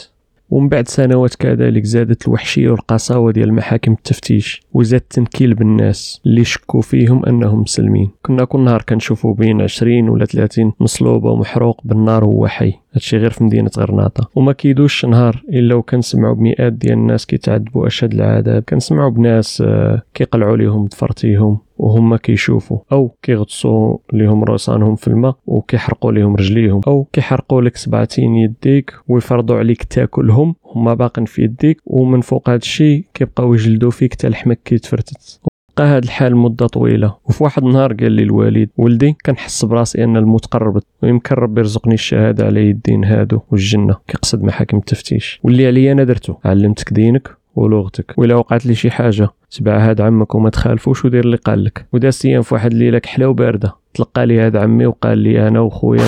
ومن 0.50 0.70
بعد 0.70 0.88
سنوات 0.88 1.36
كذلك 1.36 1.84
زادت 1.84 2.28
الوحشية 2.28 2.70
والقساوة 2.70 3.32
ديال 3.32 3.54
محاكم 3.54 3.92
التفتيش 3.92 4.62
وزاد 4.74 5.02
التنكيل 5.02 5.54
بالناس 5.54 6.22
اللي 6.26 6.44
شكوا 6.44 6.82
فيهم 6.82 7.26
أنهم 7.26 7.62
مسلمين. 7.62 8.12
كنا 8.22 8.46
كل 8.46 8.60
نهار 8.60 8.82
كنشوفوا 8.82 9.34
بين 9.34 9.62
20 9.62 10.10
ولا 10.10 10.26
30 10.26 10.74
مصلوبة 10.80 11.32
ومحروق 11.32 11.82
بالنار 11.84 12.26
وهو 12.26 12.48
حي. 12.48 12.74
هادشي 12.98 13.18
غير 13.18 13.30
في 13.30 13.44
مدينة 13.44 13.70
غرناطة. 13.78 14.30
وما 14.36 14.54
كيدوش 14.54 15.06
نهار 15.06 15.44
إلا 15.50 15.76
وكنسمعوا 15.76 16.36
بمئات 16.36 16.74
ديال 16.74 16.94
الناس 16.94 17.26
كيتعذبوا 17.26 17.88
أشد 17.88 18.14
العذاب. 18.14 18.64
كنسمعوا 18.70 19.10
بناس 19.10 19.64
آه، 19.66 20.02
كيقلعوا 20.14 20.58
ليهم 20.58 20.86
ضفرتيهم 20.86 21.58
وهم 21.78 22.16
كيشوفوا 22.16 22.80
أو 22.92 23.16
كيغطسوا 23.22 23.98
ليهم 24.14 24.44
روسانهم 24.44 24.96
في 24.96 25.08
الماء 25.08 25.36
وكيحرقوا 25.46 26.12
ليهم 26.12 26.36
رجليهم. 26.36 26.82
أو 26.88 27.04
كيحرقوا 27.14 27.62
لك 27.62 27.76
سبعتين 27.76 28.36
يديك 28.36 28.94
ويفرضوا 29.08 29.58
عليك 29.58 29.84
تاكلهم 29.84 30.56
هما 30.76 30.94
باقين 30.94 31.26
في 31.26 31.44
يديك. 31.44 31.82
ومن 31.86 32.22
فوق 32.22 32.50
هذا 32.50 32.58
الشيء 32.58 33.06
كيبقاو 33.14 33.54
يجلدوا 33.54 33.92
فيك 33.92 34.14
حتى 34.14 34.30
لحمك 34.30 34.60
كيتفرتت. 34.66 35.47
بقى 35.78 35.88
هاد 35.88 36.04
الحال 36.04 36.36
مدة 36.36 36.68
طويلة. 36.68 37.16
وفي 37.26 37.44
واحد 37.44 37.64
النهار 37.64 37.94
قال 37.94 38.12
لي 38.12 38.24
الوالد 38.24 38.70
ولدي 38.78 39.16
كنحس 39.26 39.66
براسي 39.66 40.04
أن 40.04 40.18
الموت 40.18 40.46
قربت 40.46 40.84
ويمكن 41.04 41.36
ربي 41.36 41.62
يرزقني 41.62 41.94
الشهادة 41.94 42.46
على 42.46 42.70
يدين 42.70 43.06
هادو 43.06 43.40
والجنة. 43.52 43.96
كيقصد 44.08 44.44
محاكم 44.44 44.78
التفتيش. 44.78 45.40
واللي 45.44 45.68
عليا 45.68 45.92
أنا 45.92 46.04
درتو. 46.04 46.34
علمتك 46.46 46.94
دينك 46.94 47.30
ولغتك. 47.56 48.14
وإلا 48.18 48.36
وقعت 48.36 48.66
لي 48.66 48.76
شي 48.76 48.92
حاجة. 48.92 49.30
تبع 49.52 49.90
هاد 49.90 50.02
عمك 50.02 50.36
وما 50.36 50.50
تخالفوش 50.50 51.06
ودير 51.06 51.24
اللي 51.24 51.38
قال 51.38 51.64
لك. 51.64 51.86
وداز 51.94 52.22
أيام 52.26 52.42
في 52.42 52.54
واحد 52.54 52.72
الليلة 52.72 53.00
كحلة 53.00 53.28
وباردة. 53.28 53.76
تلقى 53.94 54.26
لي 54.26 54.40
هاد 54.40 54.56
عمي 54.56 54.86
وقال 54.86 55.18
لي 55.18 55.48
أنا 55.48 55.60
وخويا 55.60 56.02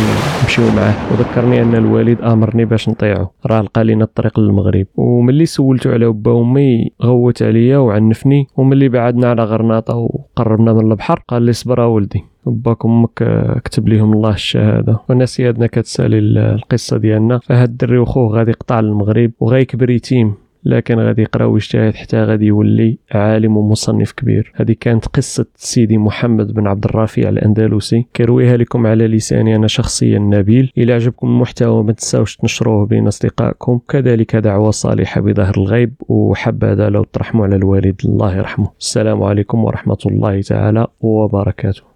نمشيو 0.43 0.65
معاه. 0.75 0.93
وذكرني 1.12 1.62
أن 1.62 1.75
الوالد 1.75 2.21
أمرني 2.21 2.65
باش 2.65 2.89
نطيعو. 2.89 3.28
راه 3.45 3.62
لقى 3.62 3.84
لينا 3.84 4.04
الطريق 4.04 4.39
للمغرب. 4.39 4.86
وملي 4.95 5.45
سولتو 5.45 5.91
على 5.91 6.10
با 6.10 6.32
وأمي 6.32 6.91
غوت 7.04 7.43
عليا 7.43 7.78
وعنفني. 7.78 8.47
وملي 8.58 8.89
بعدنا 8.89 9.30
على 9.30 9.43
غرناطة 9.43 9.95
وقربنا 9.95 10.73
من 10.73 10.91
البحر 10.91 11.23
قال 11.28 11.41
لي 11.41 11.54
صبر 11.54 11.80
ولدي. 11.80 12.23
باك 12.45 12.86
أمك 12.86 13.23
كتب 13.63 13.88
ليهم 13.88 14.13
الله 14.13 14.34
الشهادة. 14.34 14.99
والناس 15.10 15.36
سيادنا 15.36 15.67
كتسالي 15.67 16.17
القصة 16.17 16.97
ديالنا. 16.97 17.39
فهاد 17.39 17.69
الدري 17.69 17.97
وخوه 17.97 18.38
غادي 18.38 18.52
يقطع 18.52 18.80
للمغرب 18.80 19.32
وغيكبر 19.39 19.89
يتيم. 19.89 20.34
لكن 20.63 21.00
غادي 21.00 21.22
يقرأ 21.22 21.45
ويجتهد 21.45 21.95
حتى 21.95 22.24
غادي 22.24 22.45
يولي 22.45 22.98
عالم 23.12 23.58
ومصنف 23.58 24.12
كبير. 24.12 24.52
هذه 24.56 24.76
كانت 24.80 25.06
قصة 25.06 25.45
سيدي 25.56 25.98
محمد 25.98 26.54
بن 26.54 26.67
عبد 26.67 26.86
الرفيع 26.86 27.30
الأندلسي. 27.30 28.06
كرويها 28.15 28.58
لكم 28.58 28.88
على 28.88 29.08
لساني 29.08 29.56
أنا 29.56 29.67
شخصيا 29.67 30.19
نبيل. 30.19 30.72
إلى 30.78 30.93
عجبكم 30.93 31.28
المحتوى 31.28 31.84
ما 31.84 31.91
تنساوش 31.91 32.36
تنشروه 32.36 32.86
بين 32.86 33.08
أصدقائكم. 33.08 33.80
كذلك 33.89 34.36
دعوة 34.36 34.72
صالحة 34.72 35.22
بظهر 35.22 35.54
الغيب. 35.58 35.93
وحبذا 36.10 36.89
لو 36.89 37.04
ترحموا 37.04 37.45
على 37.45 37.56
الوالد 37.56 38.02
الله 38.06 38.38
يرحمه. 38.38 38.67
السلام 38.80 39.24
عليكم 39.24 39.63
ورحمة 39.63 39.98
الله 40.06 40.41
تعالى 40.41 40.88
وبركاته. 41.02 41.82